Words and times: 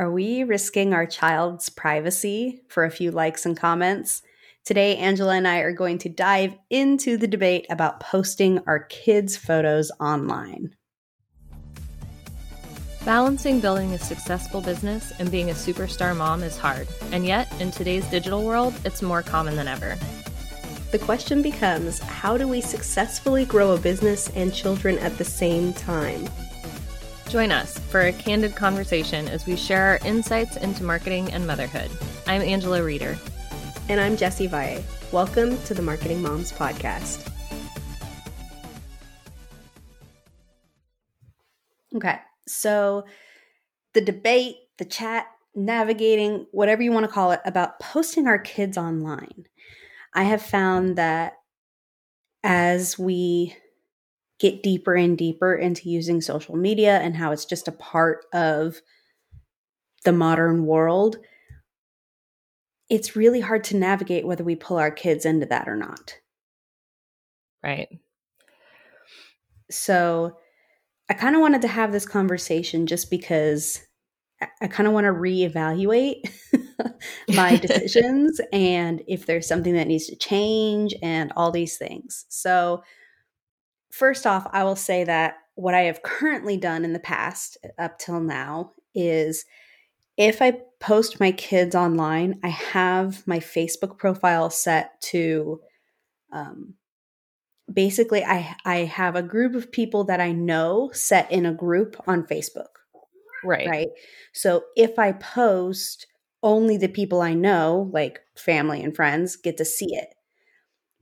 Are 0.00 0.10
we 0.10 0.44
risking 0.44 0.94
our 0.94 1.04
child's 1.04 1.68
privacy 1.68 2.62
for 2.68 2.84
a 2.86 2.90
few 2.90 3.10
likes 3.10 3.44
and 3.44 3.54
comments? 3.54 4.22
Today, 4.64 4.96
Angela 4.96 5.34
and 5.34 5.46
I 5.46 5.58
are 5.58 5.74
going 5.74 5.98
to 5.98 6.08
dive 6.08 6.56
into 6.70 7.18
the 7.18 7.28
debate 7.28 7.66
about 7.68 8.00
posting 8.00 8.60
our 8.66 8.84
kids' 8.84 9.36
photos 9.36 9.90
online. 10.00 10.74
Balancing 13.04 13.60
building 13.60 13.92
a 13.92 13.98
successful 13.98 14.62
business 14.62 15.12
and 15.18 15.30
being 15.30 15.50
a 15.50 15.54
superstar 15.54 16.16
mom 16.16 16.42
is 16.42 16.56
hard, 16.56 16.88
and 17.12 17.26
yet, 17.26 17.52
in 17.60 17.70
today's 17.70 18.06
digital 18.06 18.42
world, 18.42 18.72
it's 18.86 19.02
more 19.02 19.22
common 19.22 19.54
than 19.54 19.68
ever. 19.68 19.98
The 20.92 20.98
question 20.98 21.42
becomes 21.42 21.98
how 21.98 22.38
do 22.38 22.48
we 22.48 22.62
successfully 22.62 23.44
grow 23.44 23.72
a 23.72 23.78
business 23.78 24.30
and 24.30 24.54
children 24.54 24.96
at 25.00 25.18
the 25.18 25.26
same 25.26 25.74
time? 25.74 26.26
Join 27.30 27.52
us 27.52 27.78
for 27.78 28.00
a 28.00 28.12
candid 28.12 28.56
conversation 28.56 29.28
as 29.28 29.46
we 29.46 29.54
share 29.54 29.84
our 29.84 29.98
insights 30.04 30.56
into 30.56 30.82
marketing 30.82 31.32
and 31.32 31.46
motherhood. 31.46 31.88
I'm 32.26 32.42
Angela 32.42 32.82
Reeder. 32.82 33.16
And 33.88 34.00
I'm 34.00 34.16
Jessie 34.16 34.48
Valle. 34.48 34.82
Welcome 35.12 35.56
to 35.62 35.72
the 35.72 35.80
Marketing 35.80 36.20
Moms 36.22 36.50
Podcast. 36.50 37.30
Okay, 41.94 42.18
so 42.48 43.04
the 43.94 44.00
debate, 44.00 44.56
the 44.78 44.84
chat, 44.84 45.28
navigating, 45.54 46.46
whatever 46.50 46.82
you 46.82 46.90
want 46.90 47.06
to 47.06 47.12
call 47.12 47.30
it, 47.30 47.40
about 47.44 47.78
posting 47.78 48.26
our 48.26 48.40
kids 48.40 48.76
online. 48.76 49.44
I 50.14 50.24
have 50.24 50.42
found 50.42 50.96
that 50.96 51.34
as 52.42 52.98
we 52.98 53.54
get 54.40 54.62
deeper 54.62 54.94
and 54.94 55.16
deeper 55.16 55.54
into 55.54 55.88
using 55.88 56.20
social 56.20 56.56
media 56.56 56.98
and 56.98 57.14
how 57.16 57.30
it's 57.30 57.44
just 57.44 57.68
a 57.68 57.72
part 57.72 58.24
of 58.32 58.80
the 60.04 60.12
modern 60.12 60.64
world, 60.66 61.18
it's 62.88 63.14
really 63.14 63.40
hard 63.40 63.62
to 63.64 63.76
navigate 63.76 64.26
whether 64.26 64.42
we 64.42 64.56
pull 64.56 64.78
our 64.78 64.90
kids 64.90 65.24
into 65.24 65.46
that 65.46 65.68
or 65.68 65.76
not. 65.76 66.16
Right. 67.62 68.00
So 69.70 70.38
I 71.08 71.14
kind 71.14 71.36
of 71.36 71.42
wanted 71.42 71.62
to 71.62 71.68
have 71.68 71.92
this 71.92 72.06
conversation 72.06 72.86
just 72.86 73.10
because 73.10 73.86
I 74.62 74.68
kind 74.68 74.86
of 74.86 74.94
want 74.94 75.04
to 75.04 75.12
reevaluate 75.12 76.30
my 77.34 77.56
decisions 77.58 78.40
and 78.52 79.02
if 79.06 79.26
there's 79.26 79.46
something 79.46 79.74
that 79.74 79.86
needs 79.86 80.06
to 80.06 80.16
change 80.16 80.94
and 81.02 81.32
all 81.36 81.50
these 81.50 81.76
things. 81.76 82.24
So, 82.28 82.82
first 83.90 84.26
off, 84.26 84.46
I 84.52 84.64
will 84.64 84.76
say 84.76 85.04
that 85.04 85.36
what 85.54 85.74
I 85.74 85.82
have 85.82 86.02
currently 86.02 86.56
done 86.56 86.84
in 86.84 86.92
the 86.92 86.98
past 86.98 87.58
up 87.78 87.98
till 87.98 88.20
now 88.20 88.72
is 88.94 89.44
if 90.16 90.42
I 90.42 90.58
post 90.80 91.20
my 91.20 91.32
kids 91.32 91.74
online, 91.74 92.40
I 92.42 92.48
have 92.48 93.26
my 93.26 93.38
Facebook 93.38 93.98
profile 93.98 94.50
set 94.50 95.00
to 95.02 95.60
um, 96.32 96.74
basically 97.72 98.24
I 98.24 98.56
I 98.64 98.76
have 98.78 99.16
a 99.16 99.22
group 99.22 99.54
of 99.54 99.72
people 99.72 100.04
that 100.04 100.20
I 100.20 100.32
know 100.32 100.90
set 100.92 101.30
in 101.30 101.46
a 101.46 101.54
group 101.54 101.96
on 102.06 102.24
Facebook. 102.24 102.66
Right. 103.44 103.68
Right. 103.68 103.88
So 104.32 104.64
if 104.76 104.98
I 104.98 105.12
post 105.12 106.06
only 106.42 106.76
the 106.76 106.88
people 106.88 107.20
I 107.22 107.34
know, 107.34 107.90
like 107.92 108.20
family 108.36 108.82
and 108.82 108.94
friends, 108.94 109.36
get 109.36 109.56
to 109.58 109.64
see 109.64 109.94
it. 109.94 110.08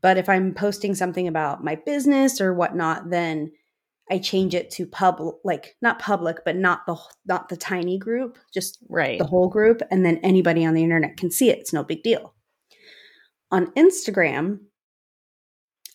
But 0.09 0.17
if 0.17 0.27
I'm 0.31 0.55
posting 0.55 0.95
something 0.95 1.29
about 1.29 1.63
my 1.63 1.75
business 1.75 2.41
or 2.41 2.55
whatnot, 2.55 3.11
then 3.11 3.53
I 4.11 4.17
change 4.17 4.55
it 4.55 4.71
to 4.71 4.87
public, 4.87 5.35
like 5.45 5.77
not 5.83 5.99
public, 5.99 6.39
but 6.47 6.57
not 6.57 6.87
the 6.87 6.97
not 7.27 7.51
the 7.51 7.59
tiny 7.59 7.99
group, 7.99 8.39
just 8.55 8.79
right. 8.89 9.19
the 9.19 9.27
whole 9.27 9.51
group, 9.51 9.83
and 9.91 10.07
then 10.07 10.17
anybody 10.23 10.65
on 10.65 10.73
the 10.73 10.83
internet 10.83 11.19
can 11.19 11.31
see 11.31 11.51
it. 11.51 11.59
It's 11.59 11.75
no 11.75 11.85
big 11.85 12.03
deal. 12.03 12.33
On 13.51 13.67
Instagram, 13.73 14.61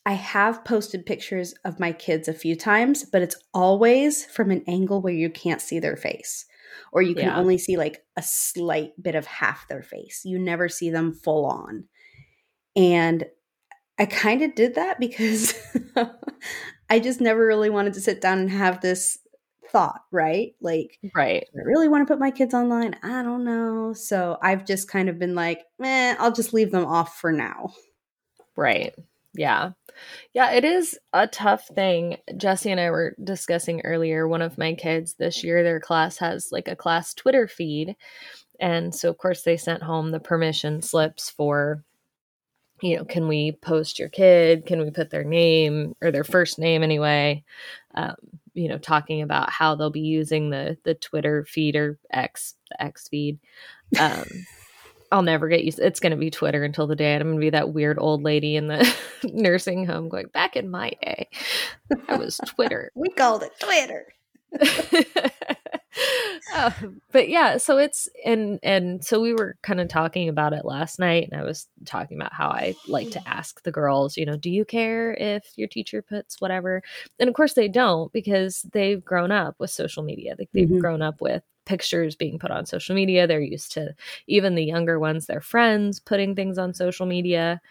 I 0.05 0.13
have 0.13 0.63
posted 0.63 1.07
pictures 1.07 1.55
of 1.65 1.79
my 1.79 1.91
kids 1.91 2.27
a 2.27 2.33
few 2.35 2.55
times, 2.55 3.05
but 3.11 3.23
it's 3.23 3.41
always 3.51 4.25
from 4.25 4.51
an 4.51 4.63
angle 4.67 5.01
where 5.01 5.11
you 5.11 5.31
can't 5.31 5.59
see 5.59 5.79
their 5.79 5.97
face, 5.97 6.45
or 6.91 7.01
you 7.01 7.15
can 7.15 7.29
yeah. 7.29 7.37
only 7.39 7.57
see 7.57 7.77
like 7.77 8.05
a 8.15 8.21
slight 8.21 8.91
bit 9.01 9.15
of 9.15 9.25
half 9.25 9.67
their 9.67 9.81
face. 9.81 10.21
You 10.23 10.37
never 10.37 10.69
see 10.69 10.91
them 10.91 11.15
full 11.15 11.47
on, 11.47 11.85
and 12.75 13.25
I 13.99 14.05
kind 14.05 14.41
of 14.41 14.55
did 14.55 14.75
that 14.75 14.99
because 14.99 15.53
I 16.89 16.99
just 16.99 17.21
never 17.21 17.45
really 17.45 17.69
wanted 17.69 17.93
to 17.93 18.01
sit 18.01 18.21
down 18.21 18.39
and 18.39 18.49
have 18.49 18.81
this 18.81 19.19
thought, 19.69 20.01
right? 20.11 20.55
Like, 20.61 20.99
right. 21.15 21.45
I 21.55 21.61
really 21.63 21.87
want 21.87 22.07
to 22.07 22.11
put 22.11 22.19
my 22.19 22.31
kids 22.31 22.53
online. 22.53 22.95
I 23.03 23.23
don't 23.23 23.43
know. 23.43 23.93
So 23.93 24.37
I've 24.41 24.65
just 24.65 24.87
kind 24.87 25.09
of 25.09 25.19
been 25.19 25.35
like, 25.35 25.63
eh, 25.83 26.15
I'll 26.19 26.31
just 26.31 26.53
leave 26.53 26.71
them 26.71 26.85
off 26.85 27.17
for 27.17 27.31
now. 27.31 27.73
Right. 28.55 28.95
Yeah. 29.33 29.71
Yeah, 30.33 30.51
it 30.51 30.63
is 30.63 30.97
a 31.11 31.27
tough 31.27 31.67
thing. 31.67 32.17
Jessie 32.37 32.71
and 32.71 32.79
I 32.79 32.91
were 32.91 33.15
discussing 33.23 33.81
earlier. 33.81 34.27
One 34.27 34.41
of 34.41 34.57
my 34.57 34.73
kids 34.73 35.15
this 35.15 35.43
year, 35.43 35.63
their 35.63 35.79
class 35.79 36.17
has 36.19 36.49
like 36.51 36.67
a 36.67 36.75
class 36.75 37.13
Twitter 37.13 37.47
feed. 37.47 37.95
And 38.59 38.93
so, 38.93 39.09
of 39.09 39.17
course, 39.17 39.41
they 39.41 39.57
sent 39.57 39.83
home 39.83 40.11
the 40.11 40.19
permission 40.19 40.81
slips 40.81 41.29
for 41.29 41.83
you 42.83 42.97
know, 42.97 43.05
can 43.05 43.29
we 43.29 43.53
post 43.53 43.97
your 43.97 44.09
kid? 44.09 44.65
Can 44.65 44.81
we 44.81 44.91
put 44.91 45.09
their 45.09 45.23
name 45.23 45.95
or 46.01 46.11
their 46.11 46.25
first 46.25 46.59
name 46.59 46.83
anyway? 46.83 47.45
Um, 47.95 48.15
you 48.53 48.67
know, 48.67 48.77
talking 48.77 49.21
about 49.21 49.49
how 49.49 49.73
they'll 49.73 49.89
be 49.89 50.01
using 50.01 50.49
the 50.49 50.77
the 50.83 50.93
Twitter 50.93 51.45
feed 51.45 51.77
or 51.77 51.97
X, 52.11 52.55
the 52.69 52.83
X 52.83 53.07
feed. 53.07 53.39
Um, 53.97 54.25
I'll 55.13 55.21
never 55.21 55.47
get 55.47 55.63
used. 55.63 55.79
It's 55.79 56.01
going 56.01 56.11
to 56.11 56.17
be 56.17 56.29
Twitter 56.29 56.65
until 56.65 56.85
the 56.85 56.95
day 56.95 57.15
I'm 57.15 57.21
going 57.21 57.35
to 57.35 57.39
be 57.39 57.51
that 57.51 57.71
weird 57.71 57.99
old 57.99 58.21
lady 58.21 58.57
in 58.57 58.67
the 58.67 58.93
nursing 59.23 59.85
home 59.85 60.09
going 60.09 60.27
back 60.27 60.57
in 60.57 60.69
my 60.69 60.91
day. 61.01 61.29
I 62.09 62.17
was 62.17 62.37
Twitter. 62.45 62.91
we 62.95 63.09
called 63.09 63.43
it 63.43 63.57
Twitter. 63.59 64.07
Uh, 66.53 66.71
but 67.11 67.29
yeah, 67.29 67.57
so 67.57 67.77
it's 67.77 68.09
and 68.25 68.59
and 68.63 69.03
so 69.03 69.21
we 69.21 69.33
were 69.33 69.55
kind 69.61 69.79
of 69.79 69.87
talking 69.87 70.29
about 70.29 70.53
it 70.53 70.65
last 70.65 70.99
night, 70.99 71.29
and 71.31 71.39
I 71.39 71.43
was 71.43 71.67
talking 71.85 72.17
about 72.17 72.33
how 72.33 72.49
I 72.49 72.75
like 72.87 73.11
to 73.11 73.27
ask 73.27 73.63
the 73.63 73.71
girls, 73.71 74.17
you 74.17 74.25
know, 74.25 74.37
do 74.37 74.49
you 74.49 74.65
care 74.65 75.13
if 75.13 75.45
your 75.55 75.67
teacher 75.67 76.01
puts 76.01 76.41
whatever? 76.41 76.81
And 77.19 77.29
of 77.29 77.35
course 77.35 77.53
they 77.53 77.67
don't 77.67 78.11
because 78.11 78.65
they've 78.73 79.03
grown 79.03 79.31
up 79.31 79.55
with 79.59 79.71
social 79.71 80.03
media. 80.03 80.35
Like 80.37 80.49
they've 80.53 80.67
mm-hmm. 80.67 80.79
grown 80.79 81.01
up 81.01 81.21
with 81.21 81.43
pictures 81.65 82.15
being 82.15 82.39
put 82.39 82.51
on 82.51 82.65
social 82.65 82.95
media. 82.95 83.25
They're 83.25 83.39
used 83.39 83.71
to 83.73 83.95
even 84.27 84.55
the 84.55 84.65
younger 84.65 84.99
ones, 84.99 85.25
their 85.25 85.41
friends 85.41 85.99
putting 85.99 86.35
things 86.35 86.57
on 86.57 86.73
social 86.73 87.05
media 87.05 87.61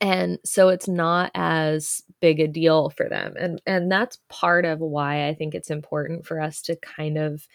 and 0.00 0.38
so 0.44 0.68
it's 0.68 0.88
not 0.88 1.30
as 1.34 2.02
big 2.26 2.40
a 2.40 2.48
deal 2.48 2.90
for 2.90 3.08
them. 3.08 3.34
And 3.38 3.62
and 3.66 3.90
that's 3.90 4.18
part 4.28 4.64
of 4.64 4.80
why 4.80 5.28
i 5.28 5.34
think 5.34 5.54
it's 5.54 5.70
important 5.70 6.26
for 6.26 6.40
us 6.40 6.60
to 6.62 6.74
kind 6.76 7.16
of 7.18 7.46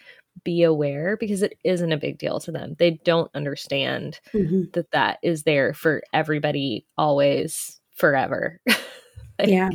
be 0.46 0.64
aware 0.64 1.18
because 1.18 1.42
it 1.42 1.58
isn't 1.66 1.92
a 1.92 1.98
big 1.98 2.18
deal 2.18 2.40
to 2.40 2.54
them. 2.54 2.76
They 2.80 2.92
don't 3.04 3.30
understand 3.36 4.20
mm-hmm. 4.34 4.64
that 4.74 4.92
that 4.92 5.20
is 5.22 5.44
there 5.44 5.74
for 5.74 6.02
everybody 6.14 6.86
always 6.98 7.80
forever. 7.96 8.60
Like, 9.40 9.50
yeah. 9.50 9.70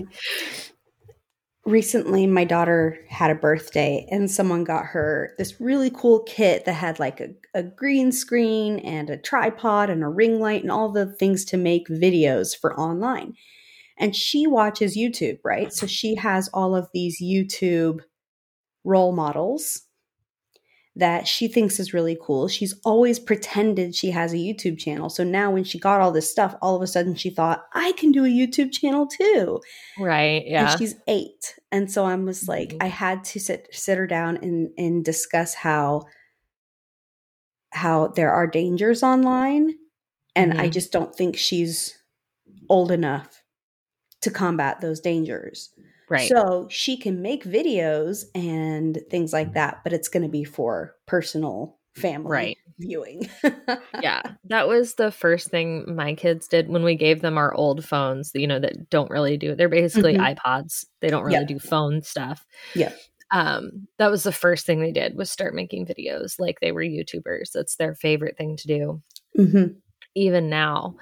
Recently 1.65 2.29
my 2.29 2.45
daughter 2.45 2.99
had 3.09 3.33
a 3.33 3.35
birthday 3.35 4.07
and 4.13 4.31
someone 4.31 4.63
got 4.63 4.85
her 4.85 5.33
this 5.39 5.61
really 5.61 5.91
cool 5.91 6.21
kit 6.21 6.67
that 6.67 6.75
had 6.75 7.01
like 7.01 7.21
a, 7.21 7.31
a, 7.53 7.65
green 7.65 8.13
screen 8.13 8.79
and 8.81 9.11
a 9.11 9.17
tripod 9.17 9.91
and 9.91 10.05
a 10.05 10.09
ring 10.09 10.39
light 10.39 10.63
and 10.63 10.71
all 10.71 10.93
the 10.93 11.07
things 11.07 11.45
to 11.47 11.57
make 11.57 11.89
videos 11.89 12.57
for 12.57 12.79
online 12.79 13.35
and 13.99 14.15
she 14.15 14.47
watches 14.47 14.97
youtube 14.97 15.39
right 15.45 15.73
so 15.73 15.87
she 15.87 16.15
has 16.15 16.49
all 16.55 16.75
of 16.75 16.89
these 16.93 17.21
youtube 17.21 18.01
role 18.85 19.13
models 19.13 19.87
that 20.97 21.29
she 21.29 21.47
thinks 21.47 21.79
is 21.79 21.93
really 21.93 22.17
cool. 22.21 22.49
She's 22.49 22.75
always 22.83 23.19
pretended 23.19 23.95
she 23.95 24.11
has 24.13 24.33
a 24.33 24.39
YouTube 24.39 24.79
channel. 24.79 25.11
So 25.11 25.25
now 25.25 25.51
when 25.51 25.63
she 25.63 25.79
got 25.79 26.01
all 26.01 26.11
this 26.11 26.31
stuff, 26.31 26.55
all 26.63 26.75
of 26.75 26.81
a 26.81 26.87
sudden 26.87 27.15
she 27.15 27.29
thought, 27.29 27.67
I 27.75 27.93
can 27.93 28.13
do 28.13 28.25
a 28.25 28.29
YouTube 28.29 28.73
channel 28.73 29.07
too. 29.07 29.61
Right. 29.99 30.43
Yeah. 30.47 30.71
And 30.71 30.79
she's 30.79 30.95
eight. 31.07 31.55
And 31.71 31.93
so 31.93 32.07
I 32.07 32.15
was 32.15 32.49
like, 32.49 32.71
mm-hmm. 32.71 32.83
I 32.83 32.87
had 32.87 33.25
to 33.25 33.41
sit 33.41 33.69
sit 33.73 33.99
her 33.99 34.07
down 34.07 34.39
and 34.39 34.71
and 34.79 35.05
discuss 35.05 35.53
how 35.53 36.05
how 37.73 38.09
there 38.09 38.33
are 38.33 38.47
dangers 38.47 39.03
online. 39.03 39.75
And 40.35 40.53
mm-hmm. 40.53 40.63
I 40.63 40.69
just 40.71 40.93
don't 40.93 41.15
think 41.15 41.37
she's 41.37 41.95
old 42.71 42.91
enough 42.91 43.36
to 44.27 44.31
combat 44.33 44.81
those 44.81 44.99
dangers. 44.99 45.71
Right. 46.09 46.29
So 46.29 46.67
she 46.69 46.97
can 46.97 47.23
make 47.23 47.45
videos 47.45 48.25
and 48.35 48.99
things 49.09 49.33
like 49.33 49.55
that, 49.55 49.83
but 49.85 49.93
it's 49.93 50.09
going 50.09 50.25
to 50.25 50.29
be 50.29 50.43
for 50.43 50.97
personal 51.07 51.79
family 51.95 52.31
right. 52.31 52.59
viewing. 52.79 53.29
yeah. 54.03 54.23
That 54.45 54.67
was 54.67 54.95
the 54.95 55.13
first 55.13 55.49
thing 55.49 55.95
my 55.95 56.15
kids 56.15 56.49
did 56.49 56.69
when 56.69 56.83
we 56.83 56.97
gave 56.97 57.23
them 57.23 57.39
our 57.39 57.55
old 57.55 57.85
phones, 57.85 58.33
you 58.35 58.49
know, 58.49 58.59
that 58.59 58.91
don't 58.91 59.11
really 59.11 59.37
do 59.37 59.53
it. 59.53 59.59
They're 59.59 59.69
basically 59.69 60.15
mm-hmm. 60.15 60.39
iPods. 60.39 60.87
They 61.01 61.09
don't 61.09 61.25
really 61.25 61.45
do 61.45 61.61
phone 61.61 62.03
stuff. 62.03 62.45
Yeah. 62.75 62.93
um, 63.31 63.87
that 63.99 64.11
was 64.11 64.25
the 64.25 64.33
first 64.33 64.67
thing 64.67 64.81
they 64.81 64.93
did 64.93 65.17
was 65.17 65.31
start 65.31 65.55
making 65.55 65.87
videos 65.87 66.39
like 66.41 66.59
they 66.61 66.73
were 66.73 66.83
YouTubers. 66.83 67.53
That's 67.55 67.77
their 67.77 67.95
favorite 67.95 68.37
thing 68.37 68.57
to 68.57 68.67
do. 68.67 69.03
Mm-hmm. 69.39 69.67
Even 70.17 70.51
now. 70.51 70.97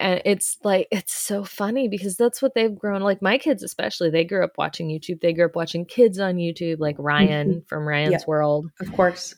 And 0.00 0.20
it's 0.24 0.56
like 0.64 0.88
it's 0.90 1.12
so 1.12 1.44
funny 1.44 1.86
because 1.88 2.16
that's 2.16 2.40
what 2.42 2.54
they've 2.54 2.74
grown 2.76 3.02
like 3.02 3.20
my 3.22 3.38
kids 3.38 3.62
especially 3.62 4.10
they 4.10 4.24
grew 4.24 4.42
up 4.42 4.52
watching 4.58 4.88
YouTube. 4.88 5.20
They 5.20 5.32
grew 5.32 5.44
up 5.46 5.54
watching 5.56 5.84
kids 5.84 6.18
on 6.18 6.36
YouTube 6.36 6.78
like 6.80 6.96
Ryan 6.98 7.48
Mm-hmm. 7.50 7.58
from 7.68 7.86
Ryan's 7.86 8.12
Yeah. 8.12 8.18
World 8.26 8.70
Of 8.80 8.92
course. 8.92 9.34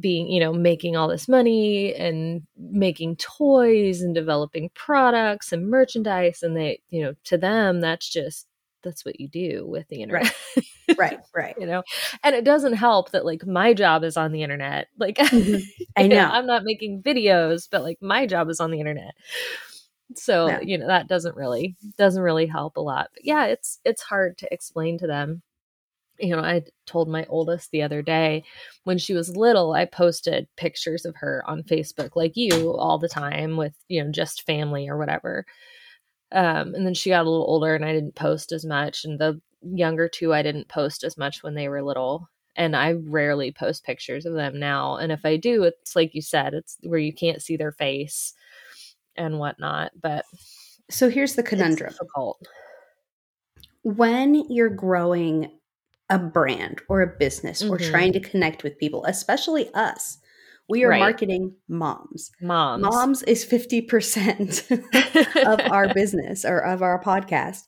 being 0.00 0.28
you 0.28 0.40
know 0.40 0.52
making 0.52 0.96
all 0.96 1.08
this 1.08 1.28
money 1.28 1.94
and 1.94 2.42
making 2.56 3.16
toys 3.16 4.00
and 4.00 4.14
developing 4.14 4.70
products 4.74 5.52
and 5.52 5.68
merchandise 5.68 6.42
and 6.42 6.56
they 6.56 6.80
you 6.90 7.02
know 7.02 7.12
to 7.24 7.36
them 7.36 7.80
that's 7.80 8.08
just 8.08 8.46
that's 8.82 9.04
what 9.04 9.18
you 9.20 9.28
do 9.28 9.66
with 9.66 9.86
the 9.88 10.02
internet 10.02 10.34
Right, 10.98 11.18
right. 11.34 11.54
you 11.58 11.66
know 11.66 11.82
and 12.22 12.34
it 12.34 12.44
doesn't 12.44 12.74
help 12.74 13.10
that 13.10 13.24
like 13.26 13.46
my 13.46 13.74
job 13.74 14.04
is 14.04 14.16
on 14.16 14.32
the 14.32 14.42
internet 14.42 14.88
like 14.98 15.16
Mhm. 15.18 15.62
I 15.96 16.06
know, 16.06 16.16
know. 16.16 16.28
i'm 16.32 16.46
not 16.46 16.62
making 16.64 17.02
videos 17.02 17.68
but 17.70 17.82
like 17.82 17.98
my 18.00 18.26
job 18.26 18.48
is 18.48 18.60
on 18.60 18.70
the 18.70 18.80
internet 18.80 19.12
so 20.18 20.48
Yeah. 20.48 20.60
you 20.60 20.78
know 20.78 20.86
that 20.86 21.08
doesn't 21.08 21.36
really 21.36 21.76
doesn't 21.98 22.22
really 22.22 22.46
help 22.46 22.76
a 22.76 22.80
lot. 22.80 23.10
But 23.14 23.24
yeah 23.24 23.46
it's 23.46 23.80
it's 23.84 24.02
hard 24.02 24.38
to 24.38 24.48
explain 24.52 24.98
to 24.98 25.06
them. 25.06 25.42
You 26.20 26.36
know 26.36 26.42
i 26.42 26.62
told 26.86 27.08
my 27.08 27.26
oldest 27.28 27.70
the 27.72 27.82
other 27.82 28.00
day 28.02 28.44
when 28.84 28.98
she 28.98 29.14
was 29.14 29.36
little 29.36 29.72
i 29.72 29.84
posted 29.84 30.46
pictures 30.56 31.04
of 31.04 31.16
her 31.16 31.42
on 31.46 31.64
facebook 31.64 32.10
like 32.14 32.36
you 32.36 32.72
all 32.76 32.98
the 32.98 33.08
time 33.08 33.56
with 33.56 33.74
you 33.88 34.02
know 34.04 34.10
just 34.12 34.46
family 34.46 34.88
or 34.88 34.96
whatever. 34.96 35.44
Um 36.32 36.74
and 36.74 36.86
then 36.86 36.94
she 36.94 37.10
got 37.10 37.26
a 37.26 37.30
little 37.30 37.46
older 37.48 37.74
and 37.74 37.84
i 37.84 37.92
didn't 37.92 38.14
post 38.14 38.52
as 38.52 38.64
much 38.64 39.04
and 39.04 39.18
the 39.18 39.40
younger 39.62 40.08
two 40.08 40.32
i 40.34 40.42
didn't 40.42 40.68
post 40.68 41.04
as 41.04 41.16
much 41.16 41.42
when 41.42 41.54
they 41.54 41.68
were 41.68 41.82
little. 41.82 42.28
And 42.56 42.76
i 42.76 42.92
rarely 42.92 43.50
post 43.50 43.84
pictures 43.84 44.24
of 44.26 44.34
them 44.34 44.58
now. 44.60 44.96
And 44.96 45.10
if 45.12 45.24
i 45.24 45.36
do 45.36 45.64
it's 45.64 45.96
like 45.96 46.14
you 46.14 46.22
said 46.22 46.54
it's 46.54 46.76
where 46.82 47.00
you 47.00 47.12
can't 47.12 47.42
see 47.42 47.56
their 47.56 47.72
face 47.72 48.34
and 49.16 49.38
whatnot 49.38 49.92
but 50.00 50.24
So 50.90 51.08
here's 51.10 51.34
the 51.34 51.42
conundrum. 51.42 51.90
difficult 51.90 52.40
when 53.82 54.34
you're 54.50 54.68
growing 54.70 55.50
a 56.10 56.18
brand 56.18 56.80
or 56.88 57.02
a 57.02 57.06
business 57.18 57.62
or 57.62 57.78
Mhm. 57.78 57.90
trying 57.90 58.12
to 58.12 58.20
connect 58.20 58.62
with 58.62 58.78
people, 58.78 59.04
especially 59.06 59.72
us, 59.74 60.18
we 60.68 60.84
are 60.84 60.90
Right. 60.90 60.98
marketing 60.98 61.56
moms. 61.68 62.30
moms 62.40 62.82
Moms 62.82 63.22
is 63.24 63.44
50% 63.44 64.66
of 65.46 65.60
our 65.70 65.88
business 65.94 66.44
or 66.44 66.58
of 66.64 66.82
our 66.82 67.02
podcast. 67.02 67.64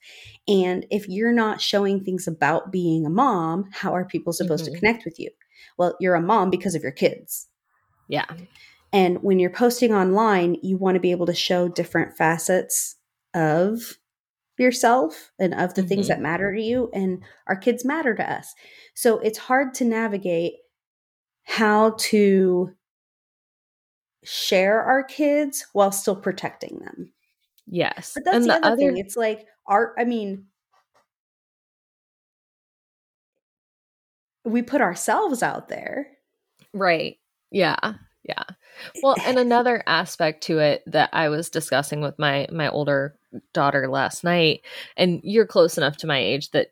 And 0.49 0.87
if 0.91 1.09
you're 1.09 1.33
not 1.33 1.61
showing 1.61 2.03
things 2.05 2.27
about 2.27 2.71
being 2.73 3.05
a 3.07 3.11
mom, 3.11 3.69
how 3.73 3.93
are 3.95 4.05
people 4.05 4.33
supposed 4.33 4.65
Mhm. 4.67 4.73
to 4.73 4.79
connect 4.79 5.05
with 5.05 5.19
you? 5.19 5.31
Well, 5.79 5.97
you're 6.01 6.15
a 6.15 6.21
mom 6.23 6.51
because 6.51 6.75
of 6.75 6.83
your 6.83 6.93
kids. 6.93 7.49
yeah 8.09 8.25
And 8.97 9.23
when 9.23 9.39
you're 9.39 9.51
posting 9.51 9.93
online, 9.95 10.57
you 10.63 10.79
want 10.79 10.95
to 10.97 11.01
be 11.01 11.11
able 11.11 11.27
to 11.27 11.35
show 11.35 11.69
different 11.69 12.17
facets 12.17 12.97
of 13.35 13.99
yourself 14.59 15.33
and 15.39 15.55
of 15.55 15.75
the 15.75 15.83
things 15.83 16.07
Mhm. 16.07 16.09
that 16.09 16.21
matter 16.21 16.55
to 16.55 16.63
you. 16.63 16.91
And 16.95 17.23
our 17.47 17.57
kids 17.57 17.85
matter 17.85 18.15
to 18.15 18.33
us. 18.33 18.55
So 18.95 19.19
it's 19.21 19.39
hard 19.39 19.75
to 19.75 19.85
navigate 19.85 20.55
how 21.45 21.91
to 21.99 22.75
share 24.25 24.83
our 24.83 25.03
kids 25.05 25.67
while 25.73 25.93
still 25.93 26.17
protecting 26.17 26.79
them. 26.81 27.13
yes 27.67 28.13
But 28.15 28.25
that's 28.25 28.37
and 28.37 28.45
the, 28.45 28.49
the 28.49 28.55
other, 28.55 28.67
other 28.73 28.77
thing. 28.77 28.97
It's 28.97 29.17
like 29.17 29.47
our, 29.67 29.95
I 29.99 30.05
mean, 30.05 30.47
we 34.45 34.63
put 34.63 34.81
ourselves 34.81 35.43
out 35.43 35.69
there. 35.69 36.09
Right. 36.73 37.19
Yeah. 37.51 37.95
Yeah. 38.29 38.43
Well, 39.03 39.19
and 39.25 39.39
another 39.39 39.83
aspect 39.87 40.43
to 40.45 40.59
it 40.59 40.83
that 40.87 41.11
I 41.13 41.29
was 41.29 41.49
discussing 41.51 42.01
with 42.01 42.19
my 42.19 42.47
my 42.51 42.69
older 42.69 43.17
daughter 43.53 43.89
last 43.89 44.25
night, 44.25 44.63
and 44.97 45.21
you're 45.23 45.47
close 45.47 45.79
enough 45.79 45.97
to 45.99 46.07
my 46.07 46.19
age 46.19 46.51
that 46.51 46.69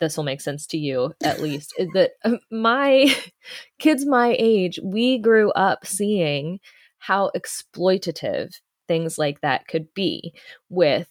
this 0.00 0.16
will 0.16 0.24
make 0.24 0.40
sense 0.40 0.66
to 0.68 0.78
you 0.78 1.14
at 1.22 1.40
least, 1.40 1.74
is 1.78 1.90
that 1.92 2.12
uh, 2.24 2.36
my 2.50 3.14
kids 3.78 4.06
my 4.06 4.36
age, 4.38 4.78
we 4.82 5.18
grew 5.18 5.50
up 5.52 5.86
seeing 5.86 6.60
how 6.98 7.30
exploitative 7.36 8.54
things 8.88 9.18
like 9.18 9.40
that 9.40 9.66
could 9.68 9.92
be 9.94 10.32
with 10.68 11.08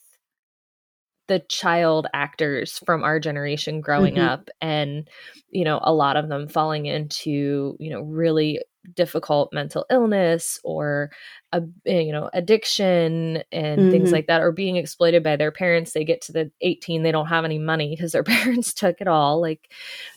the 1.28 1.40
child 1.48 2.08
actors 2.14 2.80
from 2.86 3.04
our 3.04 3.20
generation 3.20 3.80
growing 3.80 4.16
Mhm. 4.16 4.20
up 4.20 4.50
and 4.60 5.08
you 5.50 5.64
know 5.64 5.80
a 5.84 5.94
lot 5.94 6.18
of 6.18 6.28
them 6.28 6.48
falling 6.48 6.88
into 6.88 7.76
you 7.80 7.90
know 7.90 8.02
really 8.02 8.60
difficult 8.96 9.52
mental 9.54 9.86
illness 9.90 10.60
or 10.64 11.12
a 11.54 11.62
you 11.86 12.12
know 12.12 12.30
addiction 12.34 13.44
and 13.52 13.92
things 13.92 14.10
Mhm. 14.10 14.14
like 14.14 14.28
that 14.28 14.42
or 14.42 14.52
being 14.52 14.76
exploited 14.76 15.24
by 15.24 15.36
their 15.36 15.52
parents 15.52 15.94
they 15.94 16.04
get 16.04 16.22
to 16.22 16.32
the 16.32 16.52
18 16.62 17.04
they 17.04 17.12
don't 17.12 17.28
have 17.28 17.46
any 17.46 17.60
money 17.60 17.90
because 17.96 18.12
their 18.12 18.24
parents 18.24 18.74
took 18.74 19.00
it 19.00 19.08
all 19.08 19.40
like 19.40 19.72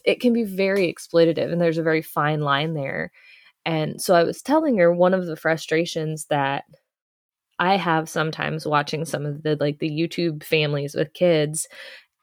it 0.05 0.21
can 0.21 0.33
be 0.33 0.45
very 0.45 0.93
exploitative 0.93 1.53
and 1.53 1.61
there's 1.61 1.79
a 1.79 1.83
very 1.83 2.03
fine 2.03 2.41
line 2.41 2.75
there 2.75 3.13
and 3.67 4.01
so 4.01 4.15
i 4.15 4.23
was 4.25 4.43
telling 4.43 4.79
her 4.79 4.93
one 4.93 5.15
of 5.15 5.27
the 5.27 5.37
frustrations 5.37 6.27
that 6.27 6.65
I 7.59 7.77
have 7.77 8.09
sometimes 8.09 8.67
watching 8.67 9.05
some 9.05 9.25
of 9.25 9.43
the 9.45 9.57
like 9.61 9.79
the 9.79 9.91
YouTube 9.91 10.43
families 10.43 10.95
with 10.95 11.13
kids 11.13 11.69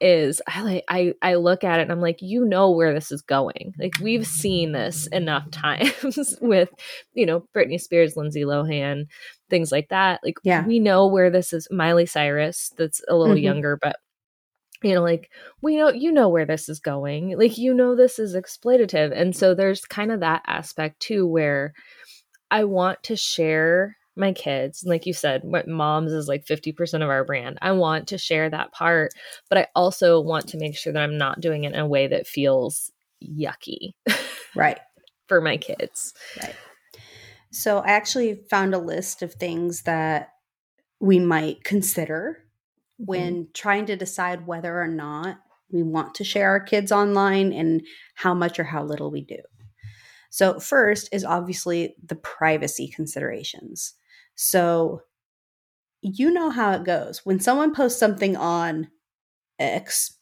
is 0.02 0.42
I 0.46 0.62
like 0.62 0.84
I 0.88 1.14
I 1.22 1.34
look 1.36 1.64
at 1.64 1.78
it 1.78 1.84
and 1.84 1.92
I'm 1.92 2.00
like 2.00 2.20
you 2.20 2.44
know 2.44 2.70
where 2.70 2.92
this 2.92 3.12
is 3.12 3.22
going. 3.22 3.72
Like 3.78 3.94
we've 4.02 4.26
seen 4.26 4.72
this 4.72 5.06
enough 5.08 5.50
times 5.52 6.36
with 6.40 6.68
you 7.14 7.24
know 7.24 7.46
Britney 7.56 7.80
Spears, 7.80 8.16
Lindsay 8.16 8.42
Lohan, 8.42 9.04
things 9.48 9.70
like 9.72 9.88
that. 9.90 10.20
Like 10.24 10.36
Yeah. 10.42 10.66
we 10.66 10.78
know 10.80 11.06
where 11.06 11.30
this 11.30 11.52
is 11.52 11.68
Miley 11.70 12.06
Cyrus 12.06 12.70
that's 12.76 13.00
a 13.08 13.14
little 13.16 13.36
Mhm. 13.36 13.42
younger 13.42 13.78
but 13.80 13.96
you 14.82 14.94
know 14.94 15.02
like 15.02 15.30
we 15.62 15.76
know 15.76 15.90
you 15.90 16.10
know 16.10 16.28
where 16.28 16.46
this 16.46 16.68
is 16.68 16.80
going. 16.80 17.38
Like 17.38 17.56
you 17.56 17.72
know 17.72 17.94
this 17.94 18.18
is 18.18 18.34
exploitative 18.34 19.12
and 19.14 19.34
so 19.36 19.54
there's 19.54 19.84
kind 19.84 20.10
of 20.10 20.20
that 20.20 20.42
aspect 20.46 21.00
too 21.00 21.26
where 21.26 21.72
I 22.50 22.64
want 22.64 23.02
to 23.04 23.16
share 23.16 23.96
my 24.16 24.32
kids. 24.32 24.84
Like 24.86 25.06
you 25.06 25.12
said, 25.12 25.42
what 25.44 25.68
moms 25.68 26.12
is 26.12 26.28
like 26.28 26.44
50% 26.44 27.02
of 27.02 27.08
our 27.08 27.24
brand. 27.24 27.58
I 27.62 27.72
want 27.72 28.08
to 28.08 28.18
share 28.18 28.50
that 28.50 28.72
part, 28.72 29.12
but 29.48 29.58
I 29.58 29.68
also 29.74 30.20
want 30.20 30.48
to 30.48 30.58
make 30.58 30.76
sure 30.76 30.92
that 30.92 31.02
I'm 31.02 31.18
not 31.18 31.40
doing 31.40 31.64
it 31.64 31.72
in 31.72 31.78
a 31.78 31.86
way 31.86 32.06
that 32.08 32.26
feels 32.26 32.90
yucky 33.22 33.92
Right. 34.54 34.78
for 35.28 35.40
my 35.40 35.56
kids. 35.56 36.14
Right. 36.40 36.54
So 37.50 37.78
I 37.78 37.92
actually 37.92 38.34
found 38.50 38.74
a 38.74 38.78
list 38.78 39.22
of 39.22 39.34
things 39.34 39.82
that 39.82 40.30
we 41.00 41.18
might 41.18 41.64
consider 41.64 42.38
when 42.96 43.34
mm-hmm. 43.34 43.52
trying 43.54 43.86
to 43.86 43.96
decide 43.96 44.46
whether 44.46 44.80
or 44.80 44.88
not 44.88 45.38
we 45.70 45.82
want 45.82 46.14
to 46.16 46.24
share 46.24 46.50
our 46.50 46.60
kids 46.60 46.92
online 46.92 47.52
and 47.52 47.82
how 48.14 48.34
much 48.34 48.58
or 48.58 48.64
how 48.64 48.84
little 48.84 49.10
we 49.10 49.22
do. 49.22 49.38
So, 50.30 50.60
first 50.60 51.08
is 51.12 51.24
obviously 51.24 51.94
the 52.02 52.14
privacy 52.14 52.88
considerations. 52.88 53.94
So, 54.34 55.02
you 56.02 56.30
know 56.30 56.50
how 56.50 56.72
it 56.72 56.84
goes. 56.84 57.20
When 57.24 57.40
someone 57.40 57.74
posts 57.74 57.98
something 57.98 58.36
on 58.36 58.88
X, 59.58 60.16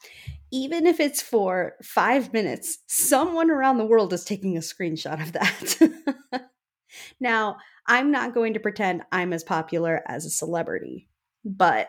even 0.53 0.87
if 0.87 1.01
it's 1.01 1.23
for 1.23 1.75
five 1.83 2.33
minutes, 2.33 2.79
someone 2.89 3.51
around 3.51 3.79
the 3.79 3.87
world 3.87 4.13
is 4.13 4.25
taking 4.25 4.57
a 4.57 4.61
screenshot 4.61 5.23
of 5.23 5.33
that. 5.33 6.51
now, 7.21 7.57
I'm 7.87 8.11
not 8.11 8.35
going 8.35 8.55
to 8.55 8.61
pretend 8.61 9.03
I'm 9.13 9.33
as 9.33 9.45
popular 9.45 10.03
as 10.07 10.25
a 10.27 10.31
celebrity, 10.31 11.09
but 11.45 11.89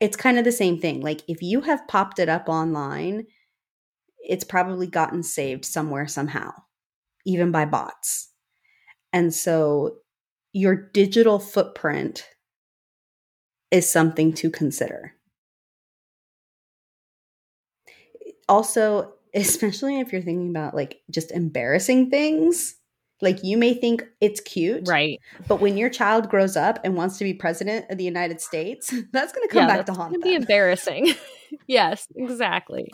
it's 0.00 0.16
kind 0.16 0.38
of 0.38 0.44
the 0.44 0.52
same 0.52 0.78
thing. 0.78 1.00
Like, 1.00 1.22
if 1.28 1.42
you 1.42 1.62
have 1.62 1.86
popped 1.88 2.18
it 2.18 2.28
up 2.28 2.48
online, 2.48 3.26
it's 4.18 4.44
probably 4.44 4.86
gotten 4.86 5.22
saved 5.22 5.64
somewhere, 5.64 6.06
somehow, 6.08 6.52
even 7.26 7.52
by 7.52 7.66
bots. 7.66 8.30
And 9.12 9.34
so, 9.34 9.98
your 10.56 10.74
digital 10.74 11.38
footprint 11.38 12.24
is 13.70 13.90
something 13.90 14.32
to 14.32 14.48
consider. 14.50 15.12
Also, 18.48 19.12
especially 19.34 20.00
if 20.00 20.12
you're 20.12 20.22
thinking 20.22 20.48
about 20.48 20.74
like 20.74 21.02
just 21.10 21.30
embarrassing 21.30 22.08
things, 22.08 22.76
like 23.20 23.42
you 23.44 23.58
may 23.58 23.74
think 23.74 24.02
it's 24.22 24.40
cute, 24.40 24.88
Right. 24.88 25.20
but 25.46 25.60
when 25.60 25.76
your 25.76 25.90
child 25.90 26.30
grows 26.30 26.56
up 26.56 26.78
and 26.84 26.96
wants 26.96 27.18
to 27.18 27.24
be 27.24 27.34
president 27.34 27.90
of 27.90 27.98
the 27.98 28.04
United 28.04 28.40
States, 28.40 28.94
that's 29.12 29.32
going 29.34 29.46
to 29.46 29.52
come 29.52 29.66
back 29.66 29.84
to 29.86 29.92
haunt 29.92 30.12
them. 30.12 30.22
be 30.22 30.34
embarrassing. 30.34 31.12
yes, 31.66 32.06
exactly. 32.16 32.88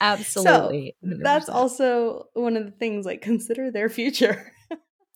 Absolutely. 0.00 0.94
That's 1.02 1.48
also 1.48 2.28
one 2.34 2.56
of 2.56 2.64
the 2.64 2.70
things 2.70 3.04
like 3.04 3.22
consider 3.22 3.72
their 3.72 3.88
future. 3.88 4.52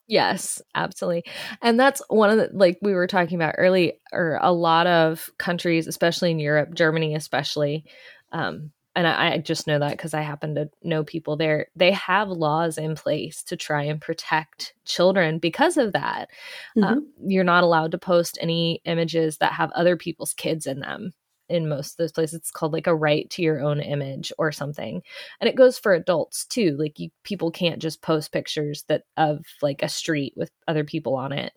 Yes, 0.07 0.61
absolutely. 0.75 1.25
And 1.63 1.81
that's 1.81 2.03
one 2.09 2.31
of 2.31 2.37
the 2.37 2.51
like 2.53 2.79
we 2.83 2.93
were 2.93 3.07
talking 3.07 3.37
about 3.37 3.55
early 3.57 4.01
or 4.13 4.39
a 4.43 4.53
lot 4.53 4.87
of 4.87 5.31
countries, 5.39 5.87
especially 5.87 6.31
in 6.31 6.39
Europe, 6.39 6.75
Germany 6.75 7.15
especially, 7.15 7.85
um, 8.33 8.71
and 8.97 9.07
I, 9.07 9.33
I 9.33 9.39
just 9.39 9.67
know 9.67 9.79
that 9.79 9.91
because 9.93 10.15
I 10.15 10.21
happen 10.21 10.55
to 10.55 10.71
know 10.83 11.05
people 11.05 11.37
there, 11.37 11.67
they 11.75 11.91
have 11.93 12.29
laws 12.29 12.79
in 12.79 12.95
place 12.95 13.43
to 13.45 13.57
try 13.57 13.83
and 13.83 14.01
protect 14.01 14.75
children 14.85 15.39
because 15.39 15.77
of 15.77 15.95
that. 15.95 16.29
Mm-hmm. 16.77 16.85
Um, 16.85 17.13
you're 17.27 17.43
not 17.43 17.65
allowed 17.65 17.91
to 17.93 17.99
post 17.99 18.39
any 18.41 18.81
images 18.85 19.39
that 19.39 19.53
have 19.55 19.73
other 19.73 19.97
people's 19.97 20.35
kids 20.35 20.67
in 20.67 20.81
them 20.81 21.13
in 21.49 21.69
most 21.69 21.93
of 21.93 21.97
those 21.99 22.13
places 22.13 22.35
it's 22.35 22.51
called 22.51 22.73
like 22.73 22.87
a 22.87 22.95
right 22.95 23.29
to 23.31 23.43
your 23.43 23.61
own 23.61 23.81
image 23.81 24.33
or 24.39 24.51
something 24.51 25.03
and 25.41 25.49
it 25.49 25.57
goes 25.57 25.79
for 25.79 25.93
adults 25.93 26.47
too 26.47 26.77
like 26.79 26.99
you, 26.99 27.11
people 27.23 27.51
can't 27.51 27.83
just 27.83 28.03
post 28.03 28.33
pictures 28.33 28.85
that 28.89 29.03
of 29.17 29.45
like 29.63 29.83
a 29.83 29.89
street 29.89 30.33
with 30.37 30.51
other 30.69 30.85
people 30.85 31.15
on 31.15 31.33
it 31.33 31.53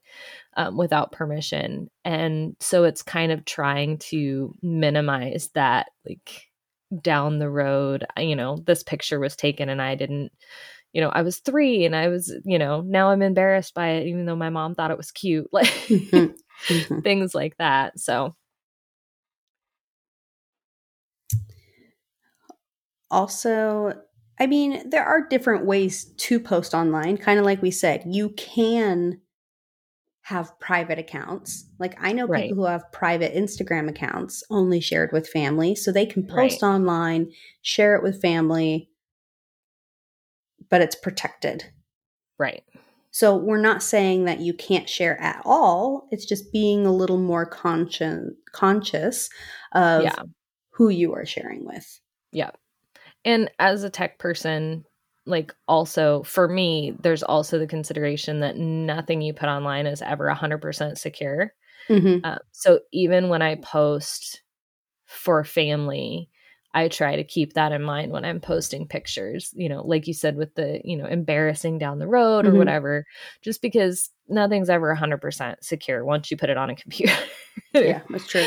um, 0.55 0.77
without 0.77 1.11
permission 1.11 1.89
and 2.03 2.55
so 2.59 2.83
it's 2.83 3.01
kind 3.01 3.31
of 3.31 3.45
trying 3.45 3.97
to 3.97 4.53
minimize 4.61 5.49
that 5.53 5.87
like 6.07 6.43
down 7.01 7.39
the 7.39 7.49
road 7.49 8.05
you 8.17 8.35
know 8.35 8.57
this 8.65 8.83
picture 8.83 9.19
was 9.19 9.35
taken 9.35 9.69
and 9.69 9.81
i 9.81 9.95
didn't 9.95 10.31
you 10.93 11.01
know 11.01 11.09
i 11.09 11.21
was 11.21 11.39
three 11.39 11.85
and 11.85 11.95
i 11.95 12.07
was 12.07 12.33
you 12.45 12.57
know 12.57 12.81
now 12.81 13.09
i'm 13.09 13.21
embarrassed 13.21 13.73
by 13.73 13.89
it 13.89 14.07
even 14.07 14.25
though 14.25 14.35
my 14.35 14.49
mom 14.49 14.73
thought 14.73 14.91
it 14.91 14.97
was 14.97 15.11
cute 15.11 15.47
like 15.53 15.65
mm-hmm. 15.65 16.33
Mm-hmm. 16.69 17.01
things 17.01 17.35
like 17.35 17.55
that 17.57 17.99
so 17.99 18.33
also 23.11 23.93
i 24.39 24.45
mean 24.45 24.89
there 24.89 25.05
are 25.05 25.27
different 25.27 25.65
ways 25.65 26.05
to 26.17 26.39
post 26.39 26.73
online 26.73 27.17
kind 27.17 27.39
of 27.39 27.45
like 27.45 27.61
we 27.61 27.71
said 27.71 28.03
you 28.05 28.29
can 28.29 29.19
have 30.21 30.59
private 30.59 30.99
accounts 30.99 31.69
like 31.79 31.95
i 32.01 32.11
know 32.11 32.25
right. 32.25 32.49
people 32.49 32.65
who 32.65 32.69
have 32.69 32.91
private 32.91 33.33
instagram 33.33 33.89
accounts 33.89 34.43
only 34.49 34.81
shared 34.81 35.11
with 35.13 35.27
family 35.29 35.73
so 35.73 35.91
they 35.91 36.05
can 36.05 36.25
post 36.25 36.61
right. 36.61 36.67
online 36.67 37.31
share 37.61 37.95
it 37.95 38.03
with 38.03 38.21
family 38.21 38.89
but 40.69 40.81
it's 40.81 40.95
protected 40.95 41.63
right 42.37 42.63
so 43.11 43.35
we're 43.35 43.57
not 43.61 43.81
saying 43.81 44.25
that 44.25 44.41
you 44.41 44.53
can't 44.53 44.89
share 44.89 45.19
at 45.21 45.41
all 45.45 46.09
it's 46.11 46.25
just 46.25 46.51
being 46.51 46.85
a 46.85 46.93
little 46.93 47.17
more 47.17 47.45
conscious 47.45 48.29
conscious 48.51 49.29
of 49.71 50.03
yeah. 50.03 50.23
who 50.71 50.89
you 50.89 51.13
are 51.13 51.25
sharing 51.25 51.65
with 51.65 52.01
yeah 52.33 52.51
and 53.25 53.49
as 53.59 53.83
a 53.83 53.89
tech 53.89 54.19
person, 54.19 54.85
like 55.25 55.53
also 55.67 56.23
for 56.23 56.47
me, 56.47 56.95
there's 57.01 57.23
also 57.23 57.59
the 57.59 57.67
consideration 57.67 58.39
that 58.39 58.57
nothing 58.57 59.21
you 59.21 59.33
put 59.33 59.49
online 59.49 59.85
is 59.85 60.01
ever 60.01 60.33
100% 60.33 60.97
secure. 60.97 61.53
Mm-hmm. 61.89 62.25
Uh, 62.25 62.37
so 62.51 62.79
even 62.91 63.29
when 63.29 63.41
I 63.41 63.55
post 63.55 64.41
for 65.05 65.43
family, 65.43 66.29
I 66.73 66.89
try 66.89 67.15
to 67.15 67.23
keep 67.23 67.53
that 67.53 67.71
in 67.71 67.81
mind 67.81 68.11
when 68.11 68.25
I'm 68.25 68.39
posting 68.39 68.87
pictures, 68.87 69.51
you 69.55 69.67
know, 69.69 69.81
like 69.85 70.05
you 70.05 70.13
said, 70.13 70.35
with 70.35 70.53
the, 70.55 70.79
you 70.83 70.97
know, 70.97 71.07
embarrassing 71.07 71.77
down 71.77 71.97
the 71.99 72.07
road 72.07 72.45
or 72.45 72.49
mm-hmm. 72.49 72.59
whatever, 72.59 73.05
just 73.41 73.61
because 73.61 74.09
nothing's 74.27 74.69
ever 74.69 74.95
100% 74.95 75.55
secure 75.61 76.05
once 76.05 76.29
you 76.29 76.37
put 76.37 76.49
it 76.49 76.57
on 76.57 76.69
a 76.69 76.75
computer. 76.83 77.15
yeah, 77.73 78.01
that's 78.09 78.27
true. 78.27 78.45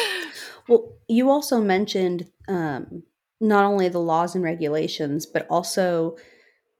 Well, 0.68 0.92
you 1.08 1.30
also 1.30 1.60
mentioned 1.60 2.30
um, 2.46 3.02
not 3.40 3.64
only 3.64 3.88
the 3.88 4.00
laws 4.00 4.34
and 4.34 4.44
regulations, 4.44 5.26
but 5.26 5.46
also 5.48 6.16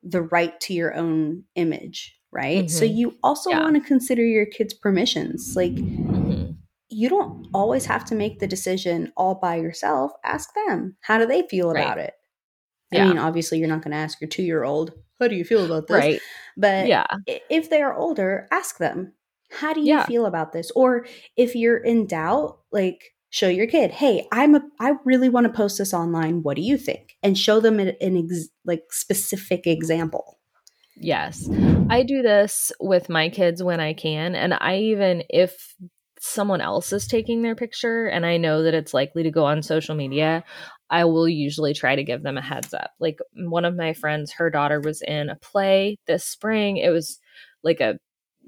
the 0.03 0.23
right 0.23 0.59
to 0.61 0.75
your 0.75 0.95
own 0.95 1.45
image, 1.55 2.19
right? 2.31 2.65
Mm-hmm. 2.65 2.69
So 2.69 2.85
you 2.85 3.17
also 3.23 3.51
yeah. 3.51 3.61
want 3.61 3.77
to 3.77 3.81
consider 3.81 4.25
your 4.25 4.47
kids' 4.47 4.75
permissions. 4.75 5.55
Like, 5.57 5.75
mm-hmm. 5.75 6.53
you 6.89 7.09
don't 7.09 7.49
always 7.55 7.87
have 7.87 8.05
to 8.07 8.15
make 8.15 8.39
the 8.39 8.47
decision 8.47 9.13
all 9.17 9.35
by 9.37 9.57
yourself. 9.57 10.13
Ask 10.25 10.51
them. 10.67 10.97
How 11.01 11.19
do 11.19 11.27
they 11.27 11.47
feel 11.49 11.73
right. 11.73 11.85
about 11.85 11.99
it? 11.99 12.15
Yeah. 12.93 13.05
I 13.05 13.09
mean, 13.09 13.19
obviously, 13.19 13.59
you're 13.59 13.69
not 13.69 13.83
going 13.83 13.93
to 13.93 13.99
ask 13.99 14.21
your 14.21 14.29
two 14.29 14.43
year 14.43 14.65
old, 14.65 14.93
How 15.19 15.29
do 15.29 15.37
you 15.37 15.45
feel 15.45 15.65
about 15.65 15.87
this? 15.87 15.97
Right. 15.97 16.21
But 16.57 16.89
yeah. 16.89 17.07
if 17.27 17.71
they 17.71 17.83
are 17.83 17.95
older, 17.97 18.49
ask 18.51 18.79
them, 18.79 19.13
How 19.51 19.73
do 19.73 19.81
you 19.81 19.89
yeah. 19.89 20.07
feel 20.07 20.27
about 20.27 20.53
this? 20.53 20.71
Or 20.73 21.07
if 21.37 21.55
you're 21.55 21.79
in 21.79 22.07
doubt, 22.07 22.59
like, 22.73 23.15
show 23.31 23.49
your 23.49 23.67
kid 23.67 23.91
hey 23.93 24.27
i'm 24.33 24.55
a 24.55 24.61
i 24.81 24.93
really 25.05 25.29
want 25.29 25.47
to 25.47 25.53
post 25.53 25.79
this 25.79 25.95
online. 25.95 26.43
What 26.43 26.57
do 26.57 26.63
you 26.63 26.77
think? 26.77 27.17
And 27.23 27.39
show 27.39 27.61
them 27.61 27.79
an, 27.79 27.95
an 28.01 28.17
ex, 28.17 28.49
like 28.65 28.83
specific 28.91 29.67
example. 29.67 30.39
Yes. 30.97 31.49
I 31.89 32.03
do 32.03 32.23
this 32.23 32.73
with 32.81 33.09
my 33.09 33.29
kids 33.29 33.63
when 33.63 33.81
i 33.81 33.95
can 33.95 34.35
and 34.35 34.55
i 34.55 34.77
even 34.77 35.23
if 35.31 35.75
someone 36.19 36.61
else 36.61 36.93
is 36.93 37.07
taking 37.07 37.41
their 37.41 37.55
picture 37.55 38.07
and 38.07 38.27
i 38.27 38.37
know 38.37 38.63
that 38.63 38.75
it's 38.75 38.93
likely 38.93 39.23
to 39.23 39.31
go 39.31 39.47
on 39.47 39.63
social 39.63 39.95
media 39.95 40.45
i 40.91 41.05
will 41.05 41.27
usually 41.27 41.73
try 41.73 41.97
to 41.97 42.05
give 42.05 42.23
them 42.23 42.37
a 42.37 42.43
heads 42.43 42.75
up. 42.75 42.91
Like 42.99 43.19
one 43.35 43.65
of 43.65 43.77
my 43.77 43.95
friends 43.95 44.33
her 44.33 44.51
daughter 44.51 44.81
was 44.81 45.01
in 45.03 45.31
a 45.31 45.37
play 45.37 45.97
this 46.07 46.25
spring. 46.25 46.77
It 46.77 46.91
was 46.91 47.19
like 47.63 47.81
a 47.81 47.99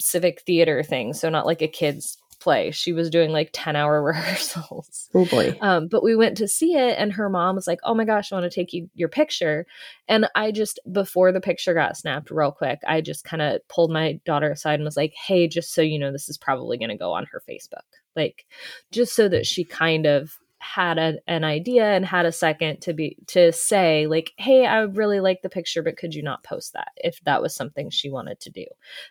civic 0.00 0.42
theater 0.42 0.82
thing 0.82 1.12
so 1.12 1.28
not 1.28 1.46
like 1.46 1.62
a 1.62 1.68
kids 1.68 2.16
play. 2.42 2.70
She 2.70 2.92
was 2.92 3.10
doing 3.10 3.30
like 3.30 3.50
10 3.52 3.76
hour 3.76 4.02
rehearsals. 4.02 5.08
Oh 5.14 5.24
boy. 5.26 5.56
Um, 5.60 5.88
but 5.88 6.02
we 6.02 6.16
went 6.16 6.36
to 6.38 6.48
see 6.48 6.74
it 6.74 6.98
and 6.98 7.12
her 7.12 7.28
mom 7.28 7.56
was 7.56 7.66
like, 7.66 7.80
Oh 7.84 7.94
my 7.94 8.04
gosh, 8.04 8.32
I 8.32 8.36
want 8.36 8.50
to 8.50 8.54
take 8.54 8.72
you 8.72 8.90
your 8.94 9.08
picture. 9.08 9.66
And 10.08 10.28
I 10.34 10.50
just, 10.50 10.80
before 10.90 11.32
the 11.32 11.40
picture 11.40 11.74
got 11.74 11.96
snapped 11.96 12.30
real 12.30 12.52
quick, 12.52 12.80
I 12.86 13.00
just 13.00 13.24
kind 13.24 13.42
of 13.42 13.66
pulled 13.68 13.92
my 13.92 14.20
daughter 14.24 14.50
aside 14.50 14.74
and 14.74 14.84
was 14.84 14.96
like, 14.96 15.14
Hey, 15.14 15.48
just 15.48 15.72
so 15.72 15.82
you 15.82 15.98
know, 15.98 16.12
this 16.12 16.28
is 16.28 16.38
probably 16.38 16.78
going 16.78 16.90
to 16.90 16.96
go 16.96 17.12
on 17.12 17.26
her 17.26 17.42
Facebook. 17.48 17.86
Like, 18.16 18.44
just 18.90 19.14
so 19.14 19.28
that 19.28 19.46
she 19.46 19.64
kind 19.64 20.06
of 20.06 20.38
had 20.62 20.96
a, 20.96 21.14
an 21.26 21.42
idea 21.42 21.84
and 21.84 22.06
had 22.06 22.24
a 22.24 22.30
second 22.30 22.80
to 22.80 22.94
be 22.94 23.16
to 23.26 23.50
say 23.50 24.06
like 24.06 24.32
hey 24.36 24.64
i 24.64 24.82
really 24.82 25.18
like 25.18 25.42
the 25.42 25.48
picture 25.48 25.82
but 25.82 25.96
could 25.96 26.14
you 26.14 26.22
not 26.22 26.44
post 26.44 26.72
that 26.72 26.92
if 26.98 27.20
that 27.24 27.42
was 27.42 27.52
something 27.52 27.90
she 27.90 28.08
wanted 28.08 28.38
to 28.38 28.48
do 28.48 28.64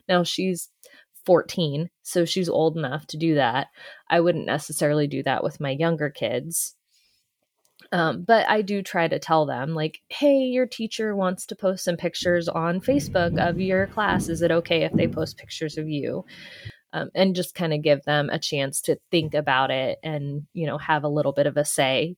now 0.07 0.23
she's 0.23 0.69
14, 1.25 1.89
so 2.01 2.25
she's 2.25 2.49
old 2.49 2.77
enough 2.77 3.07
to 3.07 3.17
do 3.17 3.35
that. 3.35 3.67
I 4.09 4.19
wouldn't 4.19 4.45
necessarily 4.45 5.07
do 5.07 5.23
that 5.23 5.43
with 5.43 5.59
my 5.59 5.71
younger 5.71 6.09
kids. 6.09 6.75
Um, 7.91 8.23
but 8.23 8.47
I 8.47 8.61
do 8.61 8.81
try 8.81 9.07
to 9.07 9.19
tell 9.19 9.45
them, 9.45 9.73
like, 9.73 9.99
hey, 10.09 10.37
your 10.43 10.67
teacher 10.67 11.15
wants 11.15 11.45
to 11.47 11.55
post 11.55 11.83
some 11.83 11.97
pictures 11.97 12.47
on 12.47 12.79
Facebook 12.79 13.37
of 13.39 13.59
your 13.59 13.87
class. 13.87 14.29
Is 14.29 14.41
it 14.41 14.51
okay 14.51 14.83
if 14.83 14.93
they 14.93 15.07
post 15.07 15.37
pictures 15.37 15.77
of 15.77 15.89
you? 15.89 16.23
Um, 16.93 17.09
and 17.15 17.35
just 17.35 17.55
kind 17.55 17.73
of 17.73 17.81
give 17.81 18.03
them 18.03 18.29
a 18.29 18.39
chance 18.39 18.81
to 18.81 18.97
think 19.11 19.33
about 19.33 19.71
it 19.71 19.97
and, 20.03 20.43
you 20.53 20.67
know, 20.67 20.77
have 20.77 21.03
a 21.03 21.09
little 21.09 21.31
bit 21.31 21.47
of 21.47 21.57
a 21.57 21.65
say 21.65 22.15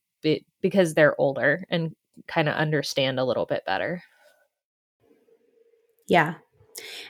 because 0.61 0.93
they're 0.93 1.19
older 1.19 1.63
and 1.69 1.95
kind 2.27 2.49
of 2.49 2.55
understand 2.55 3.19
a 3.19 3.25
little 3.25 3.45
bit 3.45 3.63
better. 3.65 4.01
Yeah. 6.07 6.35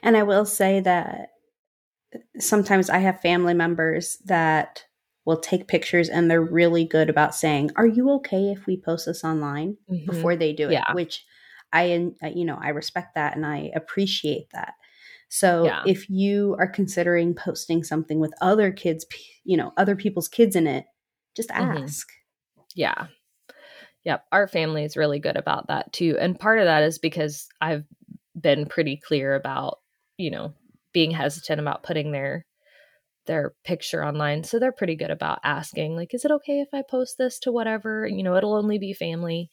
And 0.02 0.18
I 0.18 0.24
will 0.24 0.46
say 0.46 0.80
that 0.82 1.30
sometimes 2.40 2.90
I 2.90 3.00
have 3.00 3.22
family 3.22 3.54
members 3.54 4.18
that 4.26 4.86
will 5.26 5.40
take 5.40 5.68
pictures 5.68 6.10
and 6.10 6.30
they're 6.30 6.42
really 6.42 6.86
good 6.86 7.10
about 7.10 7.36
saying, 7.36 7.72
"Are 7.76 7.88
you 7.88 8.10
okay 8.12 8.52
if 8.52 8.66
we 8.66 8.78
post 8.78 9.06
this 9.06 9.24
online?" 9.24 9.78
Mm-hmm. 9.90 10.06
before 10.06 10.36
they 10.36 10.54
do 10.54 10.70
it, 10.70 10.74
yeah. 10.74 10.94
which 10.94 11.26
I 11.72 12.12
uh, 12.22 12.28
you 12.28 12.46
know, 12.46 12.60
I 12.62 12.70
respect 12.70 13.16
that 13.16 13.36
and 13.36 13.46
I 13.46 13.72
appreciate 13.76 14.48
that. 14.54 14.74
So 15.30 15.66
yeah. 15.66 15.82
if 15.88 16.10
you 16.10 16.56
are 16.60 16.68
considering 16.68 17.34
posting 17.34 17.84
something 17.84 18.20
with 18.20 18.32
other 18.40 18.72
kids, 18.72 19.06
you 19.44 19.58
know, 19.58 19.74
other 19.78 19.96
people's 19.96 20.28
kids 20.28 20.56
in 20.56 20.68
it, 20.68 20.86
just 21.36 21.50
mm-hmm. 21.50 21.84
ask. 21.84 22.08
Mm-hmm. 22.08 22.62
Yeah. 22.76 23.08
Yep, 24.06 24.26
our 24.32 24.48
family 24.48 24.84
is 24.84 24.98
really 24.98 25.20
good 25.20 25.38
about 25.38 25.68
that 25.70 25.92
too. 25.94 26.18
And 26.20 26.40
part 26.40 26.60
of 26.60 26.66
that 26.66 26.84
is 26.84 27.00
because 27.00 27.48
I've 27.62 27.86
been 28.40 28.66
pretty 28.66 28.98
clear 28.98 29.34
about, 29.34 29.80
you 30.18 30.30
know, 30.30 30.54
being 30.94 31.12
hesitant 31.12 31.60
about 31.60 31.84
putting 31.84 32.12
their 32.12 32.46
their 33.26 33.54
picture 33.64 34.06
online. 34.06 34.44
So 34.44 34.60
they're 34.60 34.74
pretty 34.74 34.96
good 34.96 35.12
about 35.12 35.40
asking, 35.44 35.96
like, 35.96 36.14
is 36.14 36.26
it 36.26 36.32
okay 36.32 36.60
if 36.60 36.68
I 36.74 36.82
post 36.82 37.18
this 37.18 37.40
to 37.40 37.52
whatever? 37.52 38.06
You 38.06 38.24
know, 38.24 38.36
it'll 38.36 38.56
only 38.56 38.80
be 38.80 38.94
family, 38.94 39.50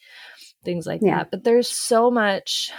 things 0.64 0.86
like 0.86 1.00
yeah. 1.02 1.18
that. 1.18 1.30
But 1.30 1.44
there's 1.44 1.68
so 1.68 2.10
much 2.10 2.72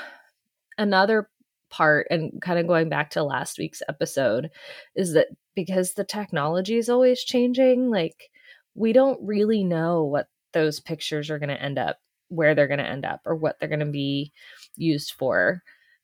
another 0.77 1.29
part 1.69 2.07
and 2.09 2.41
kind 2.41 2.59
of 2.59 2.67
going 2.67 2.89
back 2.89 3.11
to 3.11 3.23
last 3.23 3.57
week's 3.57 3.81
episode 3.87 4.49
is 4.95 5.13
that 5.13 5.27
because 5.55 5.93
the 5.93 6.03
technology 6.03 6.75
is 6.77 6.89
always 6.89 7.23
changing, 7.23 7.89
like 7.89 8.29
we 8.75 8.93
don't 8.93 9.19
really 9.21 9.63
know 9.63 10.03
what 10.03 10.27
those 10.53 10.79
pictures 10.81 11.29
are 11.29 11.39
going 11.39 11.49
to 11.49 11.61
end 11.61 11.79
up, 11.79 11.97
where 12.27 12.53
they're 12.53 12.67
going 12.67 12.79
to 12.79 12.89
end 12.89 13.05
up, 13.05 13.21
or 13.25 13.35
what 13.35 13.55
they're 13.59 13.69
going 13.69 13.79
to 13.79 13.85
be 13.85 14.31
used 14.75 15.13
for. 15.17 15.61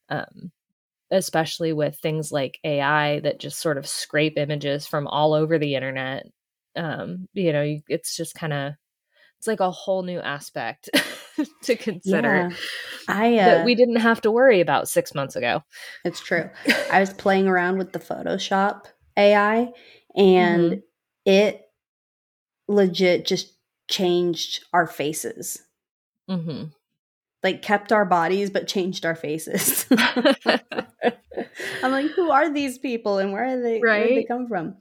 Um, 0.08 0.50
especially 1.10 1.72
with 1.72 1.96
things 1.96 2.30
like 2.32 2.58
AI 2.64 3.20
that 3.20 3.40
just 3.40 3.58
sort 3.58 3.78
of 3.78 3.86
scrape 3.86 4.36
images 4.36 4.86
from 4.86 5.06
all 5.06 5.34
over 5.34 5.58
the 5.58 5.74
internet. 5.74 6.26
Um, 6.76 7.28
you 7.32 7.52
know, 7.52 7.78
it's 7.88 8.16
just 8.16 8.34
kind 8.34 8.52
of 8.52 8.74
it's 9.38 9.46
like 9.46 9.60
a 9.60 9.70
whole 9.70 10.02
new 10.02 10.18
aspect 10.18 10.90
to 11.62 11.76
consider. 11.76 12.50
Yeah. 12.50 12.56
I 13.08 13.38
uh, 13.38 13.44
that 13.44 13.64
we 13.64 13.74
didn't 13.74 13.96
have 13.96 14.20
to 14.22 14.30
worry 14.30 14.60
about 14.60 14.88
six 14.88 15.14
months 15.14 15.36
ago. 15.36 15.62
It's 16.04 16.20
true. 16.20 16.50
I 16.92 17.00
was 17.00 17.12
playing 17.12 17.46
around 17.46 17.78
with 17.78 17.92
the 17.92 18.00
Photoshop 18.00 18.86
AI, 19.16 19.70
and 20.16 20.72
mm-hmm. 20.72 20.80
it 21.24 21.62
legit 22.66 23.26
just 23.26 23.54
changed 23.88 24.64
our 24.72 24.86
faces. 24.86 25.62
Mm-hmm. 26.28 26.64
like 27.42 27.62
kept 27.62 27.90
our 27.90 28.04
bodies 28.04 28.50
but 28.50 28.68
changed 28.68 29.06
our 29.06 29.14
faces. 29.14 29.86
I'm 31.82 31.92
like, 31.92 32.10
who 32.12 32.30
are 32.30 32.52
these 32.52 32.78
people 32.78 33.18
and 33.18 33.32
where 33.32 33.44
are 33.44 33.60
they 33.60 33.80
right? 33.80 34.00
where 34.00 34.08
do 34.08 34.14
they 34.14 34.24
come 34.24 34.46
from? 34.48 34.76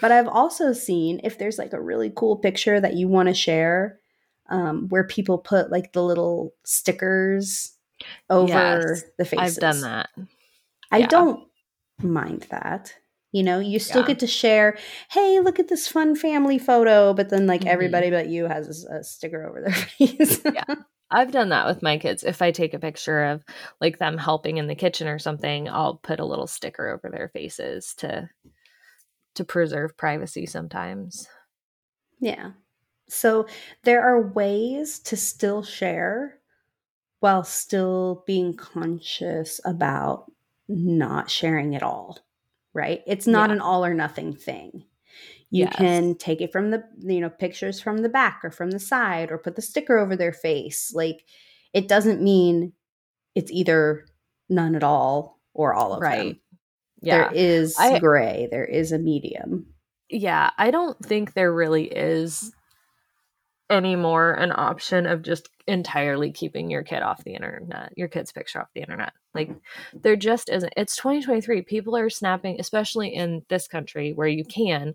But 0.00 0.12
I've 0.12 0.28
also 0.28 0.72
seen 0.72 1.20
if 1.24 1.38
there's 1.38 1.58
like 1.58 1.72
a 1.72 1.80
really 1.80 2.12
cool 2.14 2.36
picture 2.36 2.80
that 2.80 2.94
you 2.94 3.08
want 3.08 3.28
to 3.28 3.34
share, 3.34 3.98
um, 4.48 4.88
where 4.88 5.04
people 5.04 5.38
put 5.38 5.70
like 5.70 5.92
the 5.92 6.02
little 6.02 6.54
stickers 6.64 7.74
over 8.30 8.48
yes, 8.48 9.02
the 9.18 9.24
faces. 9.24 9.58
I've 9.58 9.60
done 9.60 9.80
that. 9.82 10.08
I 10.90 10.98
yeah. 10.98 11.06
don't 11.06 11.48
mind 12.02 12.46
that. 12.50 12.94
You 13.32 13.42
know, 13.42 13.58
you 13.58 13.78
still 13.78 14.02
yeah. 14.02 14.08
get 14.08 14.20
to 14.20 14.26
share, 14.26 14.78
hey, 15.10 15.40
look 15.40 15.58
at 15.58 15.68
this 15.68 15.86
fun 15.86 16.16
family 16.16 16.58
photo, 16.58 17.12
but 17.12 17.28
then 17.28 17.46
like 17.46 17.60
mm-hmm. 17.60 17.68
everybody 17.68 18.10
but 18.10 18.28
you 18.28 18.46
has 18.46 18.86
a, 18.86 19.00
a 19.00 19.04
sticker 19.04 19.46
over 19.46 19.60
their 19.60 19.72
face. 20.08 20.40
yeah. 20.44 20.76
I've 21.10 21.32
done 21.32 21.48
that 21.50 21.66
with 21.66 21.82
my 21.82 21.98
kids. 21.98 22.22
If 22.22 22.42
I 22.42 22.50
take 22.50 22.74
a 22.74 22.78
picture 22.78 23.24
of 23.24 23.44
like 23.80 23.98
them 23.98 24.18
helping 24.18 24.58
in 24.58 24.66
the 24.66 24.74
kitchen 24.74 25.08
or 25.08 25.18
something, 25.18 25.68
I'll 25.68 25.96
put 25.96 26.20
a 26.20 26.24
little 26.24 26.46
sticker 26.46 26.88
over 26.88 27.08
their 27.08 27.28
faces 27.28 27.94
to 27.98 28.28
to 29.34 29.44
preserve 29.44 29.96
privacy 29.96 30.46
sometimes. 30.46 31.28
Yeah. 32.20 32.52
So 33.08 33.46
there 33.84 34.02
are 34.02 34.28
ways 34.32 34.98
to 35.00 35.16
still 35.16 35.62
share 35.62 36.40
while 37.20 37.44
still 37.44 38.24
being 38.26 38.54
conscious 38.54 39.60
about 39.64 40.30
not 40.68 41.30
sharing 41.30 41.72
it 41.72 41.82
all, 41.82 42.18
right? 42.74 43.02
It's 43.06 43.26
not 43.26 43.50
yeah. 43.50 43.54
an 43.54 43.60
all 43.60 43.84
or 43.84 43.94
nothing 43.94 44.34
thing. 44.34 44.84
You 45.50 45.64
yes. 45.64 45.76
can 45.76 46.14
take 46.16 46.40
it 46.40 46.52
from 46.52 46.70
the, 46.70 46.84
you 46.98 47.20
know, 47.20 47.30
pictures 47.30 47.80
from 47.80 47.98
the 47.98 48.08
back 48.08 48.40
or 48.44 48.50
from 48.50 48.70
the 48.70 48.78
side 48.78 49.30
or 49.30 49.38
put 49.38 49.56
the 49.56 49.62
sticker 49.62 49.98
over 49.98 50.14
their 50.14 50.32
face. 50.32 50.92
Like 50.94 51.24
it 51.72 51.88
doesn't 51.88 52.22
mean 52.22 52.72
it's 53.34 53.50
either 53.50 54.06
none 54.48 54.74
at 54.74 54.82
all 54.82 55.40
or 55.54 55.74
all 55.74 55.94
of 55.94 56.00
right. 56.00 56.18
them. 56.18 56.40
Yeah. 57.00 57.28
There 57.28 57.32
is 57.34 57.76
I, 57.78 57.98
gray, 57.98 58.48
there 58.50 58.64
is 58.64 58.92
a 58.92 58.98
medium. 58.98 59.66
Yeah, 60.10 60.50
I 60.58 60.70
don't 60.70 60.98
think 61.04 61.32
there 61.32 61.52
really 61.52 61.84
is 61.84 62.52
anymore 63.70 64.32
an 64.32 64.52
option 64.54 65.06
of 65.06 65.22
just 65.22 65.48
entirely 65.66 66.32
keeping 66.32 66.70
your 66.70 66.82
kid 66.82 67.02
off 67.02 67.22
the 67.24 67.34
internet, 67.34 67.92
your 67.96 68.08
kid's 68.08 68.32
picture 68.32 68.60
off 68.60 68.72
the 68.74 68.80
internet. 68.80 69.12
Like 69.34 69.50
there 69.92 70.16
just 70.16 70.48
isn't. 70.48 70.72
It's 70.76 70.96
2023. 70.96 71.62
People 71.62 71.96
are 71.96 72.08
snapping, 72.08 72.56
especially 72.58 73.14
in 73.14 73.42
this 73.48 73.68
country 73.68 74.12
where 74.12 74.26
you 74.26 74.44
can, 74.44 74.94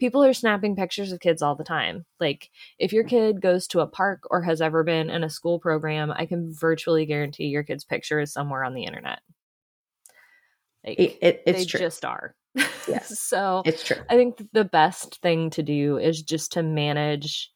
people 0.00 0.24
are 0.24 0.32
snapping 0.32 0.74
pictures 0.74 1.12
of 1.12 1.20
kids 1.20 1.42
all 1.42 1.54
the 1.54 1.64
time. 1.64 2.06
Like 2.18 2.50
if 2.78 2.92
your 2.92 3.04
kid 3.04 3.42
goes 3.42 3.66
to 3.68 3.80
a 3.80 3.86
park 3.86 4.22
or 4.30 4.42
has 4.42 4.62
ever 4.62 4.82
been 4.82 5.10
in 5.10 5.22
a 5.22 5.30
school 5.30 5.58
program, 5.58 6.10
I 6.10 6.24
can 6.24 6.52
virtually 6.52 7.04
guarantee 7.04 7.44
your 7.44 7.62
kid's 7.62 7.84
picture 7.84 8.20
is 8.20 8.32
somewhere 8.32 8.64
on 8.64 8.74
the 8.74 8.84
internet. 8.84 9.20
Like 10.86 10.98
it, 10.98 11.18
it, 11.20 11.42
it's 11.46 11.58
they 11.58 11.64
true. 11.66 11.80
just 11.80 12.04
are. 12.04 12.34
Yes. 12.88 13.18
so 13.20 13.62
it's 13.66 13.84
true. 13.84 13.98
I 14.08 14.16
think 14.16 14.42
the 14.52 14.64
best 14.64 15.20
thing 15.20 15.50
to 15.50 15.62
do 15.62 15.98
is 15.98 16.22
just 16.22 16.52
to 16.52 16.62
manage 16.62 17.50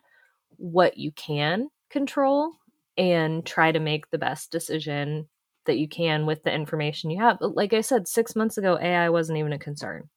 what 0.58 0.98
you 0.98 1.10
can 1.12 1.68
control 1.90 2.52
and 2.96 3.46
try 3.46 3.72
to 3.72 3.80
make 3.80 4.10
the 4.10 4.18
best 4.18 4.50
decision 4.50 5.28
that 5.66 5.78
you 5.78 5.88
can 5.88 6.26
with 6.26 6.42
the 6.42 6.52
information 6.52 7.10
you 7.10 7.20
have. 7.20 7.38
But 7.40 7.56
like 7.56 7.72
I 7.72 7.80
said, 7.80 8.08
six 8.08 8.34
months 8.36 8.58
ago, 8.58 8.78
AI 8.80 9.08
wasn't 9.08 9.38
even 9.38 9.52
a 9.52 9.58
concern. 9.58 10.08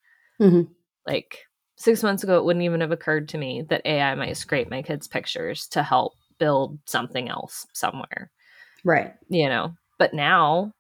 Mm-hmm. 0.41 0.71
Like 1.07 1.39
six 1.75 2.03
months 2.03 2.23
ago, 2.23 2.37
it 2.37 2.45
wouldn't 2.45 2.65
even 2.65 2.81
have 2.81 2.91
occurred 2.91 3.29
to 3.29 3.37
me 3.37 3.63
that 3.69 3.85
AI 3.85 4.15
might 4.15 4.37
scrape 4.37 4.69
my 4.69 4.81
kids' 4.81 5.07
pictures 5.07 5.67
to 5.69 5.83
help 5.83 6.13
build 6.39 6.79
something 6.85 7.29
else 7.29 7.67
somewhere. 7.73 8.31
Right. 8.83 9.13
You 9.29 9.47
know, 9.49 9.73
but 9.99 10.13
now 10.13 10.73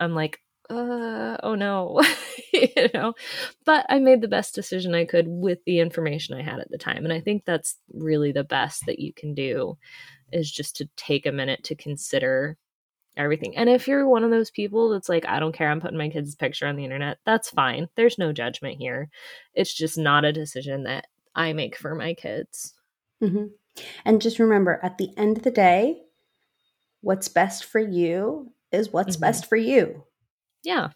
I'm 0.00 0.14
like, 0.14 0.40
uh, 0.70 1.36
oh 1.42 1.54
no, 1.54 2.00
you 2.52 2.88
know, 2.94 3.14
but 3.64 3.86
I 3.88 3.98
made 3.98 4.20
the 4.20 4.28
best 4.28 4.54
decision 4.54 4.94
I 4.94 5.04
could 5.04 5.26
with 5.28 5.58
the 5.64 5.80
information 5.80 6.36
I 6.36 6.42
had 6.42 6.60
at 6.60 6.70
the 6.70 6.78
time. 6.78 7.04
And 7.04 7.12
I 7.12 7.20
think 7.20 7.44
that's 7.44 7.76
really 7.92 8.32
the 8.32 8.44
best 8.44 8.86
that 8.86 8.98
you 8.98 9.12
can 9.12 9.34
do 9.34 9.76
is 10.32 10.50
just 10.50 10.76
to 10.76 10.88
take 10.96 11.26
a 11.26 11.32
minute 11.32 11.64
to 11.64 11.74
consider 11.74 12.56
everything. 13.16 13.56
And 13.56 13.68
if 13.68 13.86
you're 13.86 14.08
one 14.08 14.24
of 14.24 14.30
those 14.30 14.50
people 14.50 14.90
that's 14.90 15.08
like, 15.08 15.26
I 15.26 15.38
don't 15.40 15.54
care, 15.54 15.70
I'm 15.70 15.80
putting 15.80 15.98
my 15.98 16.08
kid's 16.08 16.34
picture 16.34 16.66
on 16.66 16.76
the 16.76 16.84
internet, 16.84 17.18
that's 17.26 17.50
fine. 17.50 17.88
There's 17.96 18.18
no 18.18 18.32
judgment 18.32 18.78
here. 18.78 19.10
It's 19.54 19.74
just 19.74 19.98
not 19.98 20.24
a 20.24 20.32
decision 20.32 20.84
that 20.84 21.06
I 21.34 21.52
make 21.52 21.76
for 21.76 21.94
my 21.94 22.14
kids. 22.14 22.74
Mm-hmm. 23.22 23.46
And 24.04 24.22
just 24.22 24.38
remember 24.38 24.80
at 24.82 24.98
the 24.98 25.10
end 25.16 25.38
of 25.38 25.42
the 25.42 25.50
day, 25.50 26.02
what's 27.00 27.28
best 27.28 27.64
for 27.64 27.80
you 27.80 28.52
is 28.70 28.92
what's 28.92 29.16
mm-hmm. 29.16 29.22
best 29.22 29.46
for 29.46 29.56
you. 29.56 30.04
Yeah. 30.62 30.90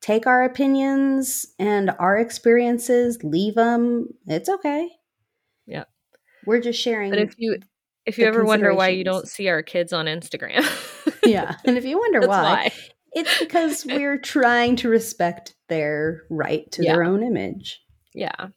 Take 0.00 0.26
our 0.26 0.44
opinions 0.44 1.46
and 1.58 1.90
our 1.98 2.16
experiences, 2.16 3.22
leave 3.22 3.54
them. 3.54 4.08
It's 4.26 4.48
okay. 4.48 4.88
Yeah. 5.66 5.84
We're 6.46 6.60
just 6.60 6.80
sharing. 6.80 7.10
But 7.10 7.18
if 7.18 7.34
you 7.36 7.58
if 8.06 8.18
you 8.18 8.24
ever 8.24 8.44
wonder 8.44 8.74
why 8.74 8.88
you 8.88 9.04
don't 9.04 9.28
see 9.28 9.48
our 9.48 9.62
kids 9.62 9.92
on 9.92 10.06
Instagram. 10.06 10.64
yeah. 11.24 11.56
And 11.64 11.76
if 11.76 11.84
you 11.84 11.98
wonder 11.98 12.20
why, 12.20 12.42
why, 12.42 12.70
it's 13.12 13.38
because 13.38 13.84
we're 13.88 14.18
trying 14.18 14.76
to 14.76 14.88
respect 14.88 15.54
their 15.68 16.22
right 16.30 16.70
to 16.72 16.82
yeah. 16.82 16.92
their 16.92 17.04
own 17.04 17.22
image. 17.22 17.80
Yeah. 18.14 18.48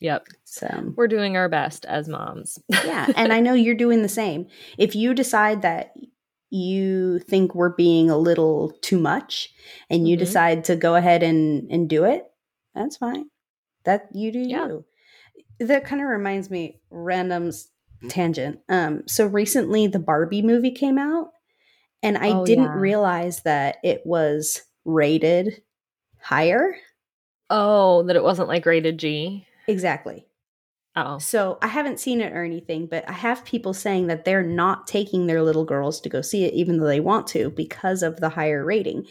Yep. 0.00 0.26
So 0.44 0.92
we're 0.96 1.08
doing 1.08 1.36
our 1.36 1.48
best 1.48 1.84
as 1.84 2.08
moms. 2.08 2.58
yeah. 2.68 3.08
And 3.16 3.32
I 3.32 3.40
know 3.40 3.54
you're 3.54 3.74
doing 3.74 4.02
the 4.02 4.08
same. 4.08 4.46
If 4.78 4.94
you 4.94 5.14
decide 5.14 5.62
that 5.62 5.94
you 6.52 7.18
think 7.20 7.54
we're 7.54 7.74
being 7.74 8.10
a 8.10 8.16
little 8.16 8.76
too 8.82 8.98
much 8.98 9.48
and 9.88 10.06
you 10.06 10.16
mm-hmm. 10.16 10.24
decide 10.24 10.64
to 10.64 10.76
go 10.76 10.94
ahead 10.94 11.22
and 11.22 11.70
and 11.70 11.88
do 11.88 12.04
it 12.04 12.26
that's 12.74 12.98
fine 12.98 13.24
that 13.84 14.08
you 14.12 14.30
do 14.30 14.40
yeah. 14.40 14.66
you 14.66 14.84
that 15.60 15.86
kind 15.86 16.02
of 16.02 16.08
reminds 16.08 16.50
me 16.50 16.78
random 16.90 17.50
tangent 18.08 18.58
um 18.68 19.02
so 19.06 19.26
recently 19.26 19.86
the 19.86 19.98
barbie 19.98 20.42
movie 20.42 20.72
came 20.72 20.98
out 20.98 21.28
and 22.02 22.18
i 22.18 22.30
oh, 22.30 22.44
didn't 22.44 22.64
yeah. 22.64 22.76
realize 22.76 23.40
that 23.42 23.76
it 23.82 24.02
was 24.04 24.60
rated 24.84 25.62
higher 26.20 26.76
oh 27.48 28.02
that 28.02 28.16
it 28.16 28.22
wasn't 28.22 28.48
like 28.48 28.66
rated 28.66 28.98
g 28.98 29.46
exactly 29.68 30.26
Oh. 30.94 31.18
So 31.18 31.58
I 31.62 31.68
haven't 31.68 32.00
seen 32.00 32.20
it 32.20 32.32
or 32.32 32.44
anything, 32.44 32.86
but 32.86 33.08
I 33.08 33.12
have 33.12 33.44
people 33.44 33.72
saying 33.72 34.08
that 34.08 34.24
they're 34.24 34.42
not 34.42 34.86
taking 34.86 35.26
their 35.26 35.42
little 35.42 35.64
girls 35.64 36.00
to 36.02 36.10
go 36.10 36.20
see 36.20 36.44
it, 36.44 36.52
even 36.52 36.78
though 36.78 36.86
they 36.86 37.00
want 37.00 37.26
to, 37.28 37.50
because 37.50 38.02
of 38.02 38.20
the 38.20 38.28
higher 38.28 38.64
rating. 38.64 39.06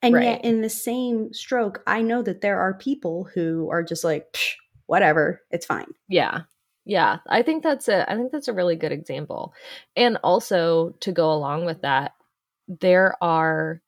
And 0.00 0.14
right. 0.14 0.24
yet, 0.24 0.44
in 0.44 0.62
the 0.62 0.70
same 0.70 1.32
stroke, 1.34 1.82
I 1.86 2.00
know 2.02 2.22
that 2.22 2.40
there 2.40 2.58
are 2.58 2.74
people 2.74 3.28
who 3.34 3.68
are 3.70 3.82
just 3.82 4.04
like, 4.04 4.38
whatever, 4.86 5.42
it's 5.50 5.66
fine. 5.66 5.92
Yeah. 6.08 6.42
Yeah. 6.86 7.18
I 7.26 7.42
think 7.42 7.62
that's 7.62 7.88
a 7.88 8.10
I 8.10 8.14
think 8.14 8.30
that's 8.32 8.48
a 8.48 8.52
really 8.52 8.76
good 8.76 8.92
example. 8.92 9.52
And 9.96 10.18
also 10.22 10.94
to 11.00 11.12
go 11.12 11.32
along 11.32 11.66
with 11.66 11.82
that, 11.82 12.12
there 12.68 13.16
are 13.20 13.82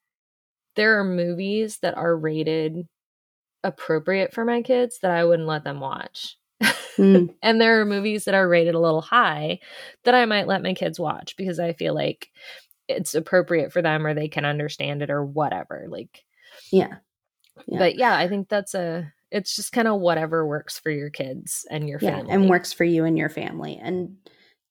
there 0.75 0.99
are 0.99 1.03
movies 1.05 1.79
that 1.81 1.95
are 1.95 2.15
rated 2.15 2.87
appropriate 3.63 4.33
for 4.33 4.45
my 4.45 4.61
kids 4.61 4.99
that 5.01 5.11
I 5.11 5.25
wouldn't 5.25 5.47
let 5.47 5.63
them 5.63 5.79
watch 5.79 6.37
Mm. 6.99 7.33
and 7.41 7.61
there 7.61 7.81
are 7.81 7.85
movies 7.85 8.25
that 8.25 8.35
are 8.35 8.47
rated 8.47 8.75
a 8.75 8.79
little 8.79 9.01
high 9.01 9.59
that 10.03 10.15
I 10.15 10.25
might 10.25 10.47
let 10.47 10.63
my 10.63 10.73
kids 10.73 10.99
watch 10.99 11.35
because 11.37 11.59
I 11.59 11.73
feel 11.73 11.93
like 11.93 12.29
it's 12.87 13.15
appropriate 13.15 13.71
for 13.71 13.81
them 13.81 14.05
or 14.05 14.13
they 14.13 14.27
can 14.27 14.45
understand 14.45 15.01
it 15.01 15.09
or 15.09 15.23
whatever. 15.23 15.85
Like, 15.89 16.23
yeah. 16.71 16.95
yeah. 17.67 17.77
But 17.77 17.95
yeah, 17.95 18.15
I 18.15 18.27
think 18.27 18.49
that's 18.49 18.73
a, 18.73 19.13
it's 19.31 19.55
just 19.55 19.71
kind 19.71 19.87
of 19.87 20.01
whatever 20.01 20.45
works 20.45 20.79
for 20.79 20.89
your 20.89 21.11
kids 21.11 21.65
and 21.69 21.87
your 21.87 21.99
yeah, 22.01 22.17
family. 22.17 22.31
And 22.31 22.49
works 22.49 22.73
for 22.73 22.83
you 22.83 23.05
and 23.05 23.17
your 23.17 23.29
family. 23.29 23.79
And 23.81 24.15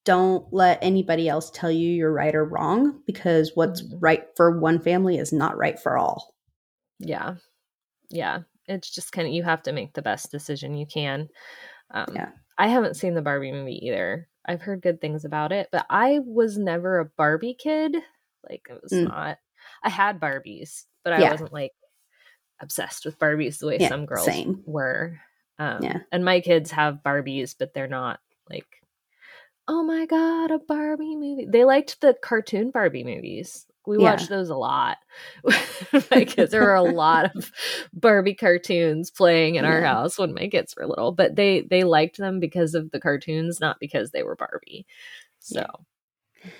don't 0.04 0.52
let 0.52 0.78
anybody 0.82 1.28
else 1.28 1.50
tell 1.50 1.70
you 1.70 1.90
you're 1.90 2.12
right 2.12 2.34
or 2.34 2.44
wrong 2.44 3.00
because 3.06 3.52
what's 3.54 3.82
mm-hmm. 3.82 3.98
right 4.00 4.24
for 4.36 4.58
one 4.58 4.80
family 4.80 5.18
is 5.18 5.32
not 5.32 5.56
right 5.56 5.78
for 5.78 5.96
all. 5.96 6.34
Yeah. 6.98 7.34
Yeah. 8.10 8.40
It's 8.66 8.90
just 8.90 9.12
kind 9.12 9.28
of, 9.28 9.34
you 9.34 9.44
have 9.44 9.62
to 9.62 9.72
make 9.72 9.94
the 9.94 10.02
best 10.02 10.30
decision 10.30 10.74
you 10.74 10.86
can. 10.86 11.28
Um, 11.90 12.06
yeah. 12.14 12.30
I 12.56 12.68
haven't 12.68 12.96
seen 12.96 13.14
the 13.14 13.22
Barbie 13.22 13.52
movie 13.52 13.86
either. 13.86 14.28
I've 14.46 14.62
heard 14.62 14.82
good 14.82 15.00
things 15.00 15.24
about 15.24 15.52
it, 15.52 15.68
but 15.70 15.86
I 15.90 16.20
was 16.24 16.58
never 16.58 16.98
a 16.98 17.04
Barbie 17.04 17.54
kid. 17.54 17.96
Like 18.48 18.66
it 18.68 18.80
was 18.82 18.92
mm. 18.92 19.08
not. 19.08 19.38
I 19.82 19.90
had 19.90 20.20
Barbies, 20.20 20.84
but 21.04 21.12
I 21.12 21.20
yeah. 21.20 21.30
wasn't 21.30 21.52
like 21.52 21.72
obsessed 22.60 23.04
with 23.04 23.18
Barbies 23.18 23.58
the 23.58 23.66
way 23.66 23.78
yeah, 23.78 23.88
some 23.88 24.06
girls 24.06 24.24
same. 24.24 24.62
were. 24.66 25.18
Um, 25.58 25.78
yeah. 25.82 25.98
And 26.12 26.24
my 26.24 26.40
kids 26.40 26.70
have 26.70 27.02
Barbies, 27.04 27.54
but 27.58 27.74
they're 27.74 27.86
not 27.86 28.20
like, 28.48 28.66
oh 29.66 29.82
my 29.82 30.06
god, 30.06 30.50
a 30.50 30.58
Barbie 30.58 31.16
movie. 31.16 31.46
They 31.46 31.64
liked 31.64 32.00
the 32.00 32.14
cartoon 32.22 32.70
Barbie 32.70 33.04
movies. 33.04 33.66
We 33.88 33.96
yeah. 33.96 34.10
watched 34.10 34.28
those 34.28 34.50
a 34.50 34.56
lot. 34.56 34.98
because 36.10 36.50
there 36.50 36.62
were 36.62 36.74
a 36.74 36.82
lot 36.82 37.34
of 37.34 37.50
Barbie 37.92 38.34
cartoons 38.34 39.10
playing 39.10 39.54
in 39.54 39.64
yeah. 39.64 39.70
our 39.70 39.82
house 39.82 40.18
when 40.18 40.34
my 40.34 40.48
kids 40.48 40.74
were 40.76 40.86
little, 40.86 41.12
but 41.12 41.36
they 41.36 41.62
they 41.62 41.84
liked 41.84 42.18
them 42.18 42.38
because 42.38 42.74
of 42.74 42.90
the 42.90 43.00
cartoons, 43.00 43.60
not 43.60 43.78
because 43.80 44.10
they 44.10 44.22
were 44.22 44.36
Barbie. 44.36 44.86
So, 45.38 45.64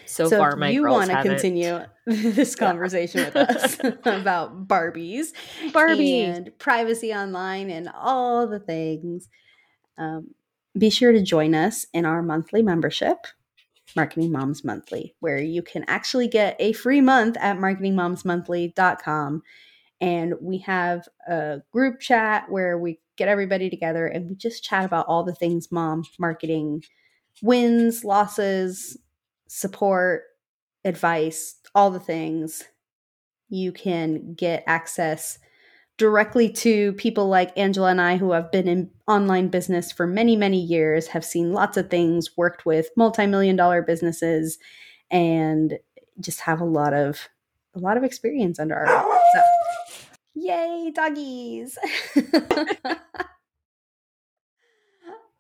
So, 0.07 0.29
so 0.29 0.39
far, 0.39 0.57
my. 0.57 0.69
If 0.69 0.75
you 0.75 0.83
want 0.83 1.11
to 1.11 1.23
continue 1.23 1.81
this 2.07 2.55
conversation 2.55 3.25
with 3.25 3.37
us 3.37 3.79
about 4.05 4.67
Barbies, 4.67 5.33
Barbie, 5.73 6.23
and 6.23 6.51
privacy 6.59 7.13
online, 7.13 7.71
and 7.71 7.91
all 7.95 8.47
the 8.47 8.61
things. 8.61 9.29
Um, 9.99 10.35
be 10.77 10.91
sure 10.91 11.13
to 11.13 11.23
join 11.23 11.55
us 11.55 11.87
in 11.93 12.05
our 12.05 12.23
monthly 12.23 12.63
membership, 12.63 13.19
Marketing 13.97 14.33
Moms 14.33 14.65
Monthly, 14.65 15.15
where 15.21 15.41
you 15.41 15.63
can 15.63 15.85
actually 15.89 16.29
get 16.29 16.57
a 16.59 16.73
free 16.73 17.01
month 17.01 17.37
at 17.41 17.57
marketingmomsmonthly.com. 17.57 19.43
And 20.01 20.35
we 20.41 20.59
have 20.59 21.09
a 21.27 21.61
group 21.73 22.01
chat 22.01 22.51
where 22.51 22.79
we 22.79 23.01
get 23.17 23.29
everybody 23.29 23.69
together 23.69 24.07
and 24.07 24.29
we 24.29 24.37
just 24.37 24.63
chat 24.63 24.85
about 24.85 25.07
all 25.09 25.25
the 25.25 25.35
things 25.35 25.73
mom 25.73 26.05
marketing 26.19 26.85
wins, 27.43 28.05
losses, 28.05 28.97
support, 29.49 30.23
advice, 30.85 31.57
all 31.75 31.91
the 31.91 32.01
things. 32.01 32.65
You 33.49 33.73
can 33.73 34.35
get 34.35 34.63
access 34.67 35.39
directly 35.99 36.49
to 36.51 36.93
people 36.95 37.29
like 37.29 37.57
Angela 37.59 37.91
and 37.91 38.01
I, 38.01 38.17
who 38.17 38.33
have 38.33 38.51
been 38.51 38.69
in 38.69 38.91
online 39.07 39.49
business 39.49 39.93
for 39.93 40.07
many, 40.07 40.37
many 40.37 40.61
years, 40.61 41.09
have 41.09 41.25
seen 41.25 41.53
lots 41.53 41.77
of 41.77 41.91
things, 41.91 42.37
worked 42.37 42.65
with 42.65 42.89
multi-million 42.97 43.57
dollar 43.57 43.83
businesses, 43.83 44.59
and 45.11 45.79
just 46.21 46.41
have 46.41 46.61
a 46.61 46.65
lot 46.65 46.95
of 46.95 47.29
a 47.75 47.79
lot 47.79 47.97
of 47.97 48.05
experience 48.05 48.59
under 48.59 48.75
our 48.75 48.87
belt. 48.87 49.21
So, 49.35 49.43
yay, 50.35 50.91
doggies! 50.95 51.77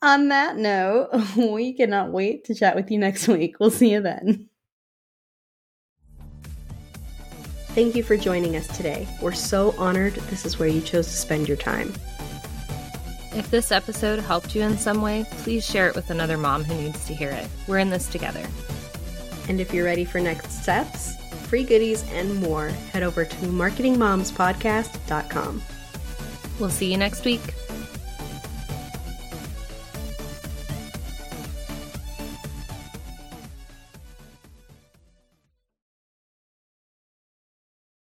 On 0.02 0.28
that 0.28 0.56
note, 0.56 1.08
we 1.36 1.72
cannot 1.72 2.12
wait 2.12 2.44
to 2.44 2.54
chat 2.54 2.76
with 2.76 2.90
you 2.90 2.98
next 2.98 3.26
week. 3.28 3.58
We'll 3.58 3.70
see 3.70 3.92
you 3.92 4.00
then. 4.00 4.48
Thank 7.78 7.94
you 7.94 8.02
for 8.02 8.16
joining 8.16 8.56
us 8.56 8.66
today. 8.76 9.06
We're 9.22 9.30
so 9.30 9.72
honored 9.78 10.14
this 10.14 10.44
is 10.44 10.58
where 10.58 10.66
you 10.66 10.80
chose 10.80 11.06
to 11.06 11.12
spend 11.12 11.46
your 11.46 11.56
time. 11.56 11.94
If 13.30 13.52
this 13.52 13.70
episode 13.70 14.18
helped 14.18 14.56
you 14.56 14.62
in 14.62 14.76
some 14.76 15.00
way, 15.00 15.24
please 15.30 15.64
share 15.64 15.88
it 15.88 15.94
with 15.94 16.10
another 16.10 16.36
mom 16.36 16.64
who 16.64 16.74
needs 16.74 17.06
to 17.06 17.14
hear 17.14 17.30
it. 17.30 17.46
We're 17.68 17.78
in 17.78 17.90
this 17.90 18.08
together. 18.08 18.44
And 19.48 19.60
if 19.60 19.72
you're 19.72 19.84
ready 19.84 20.04
for 20.04 20.18
next 20.18 20.60
steps, 20.60 21.14
free 21.46 21.62
goodies, 21.62 22.02
and 22.10 22.40
more, 22.40 22.66
head 22.66 23.04
over 23.04 23.24
to 23.24 23.36
marketingmomspodcast.com. 23.36 25.62
We'll 26.58 26.70
see 26.70 26.90
you 26.90 26.96
next 26.96 27.24
week. 27.24 27.54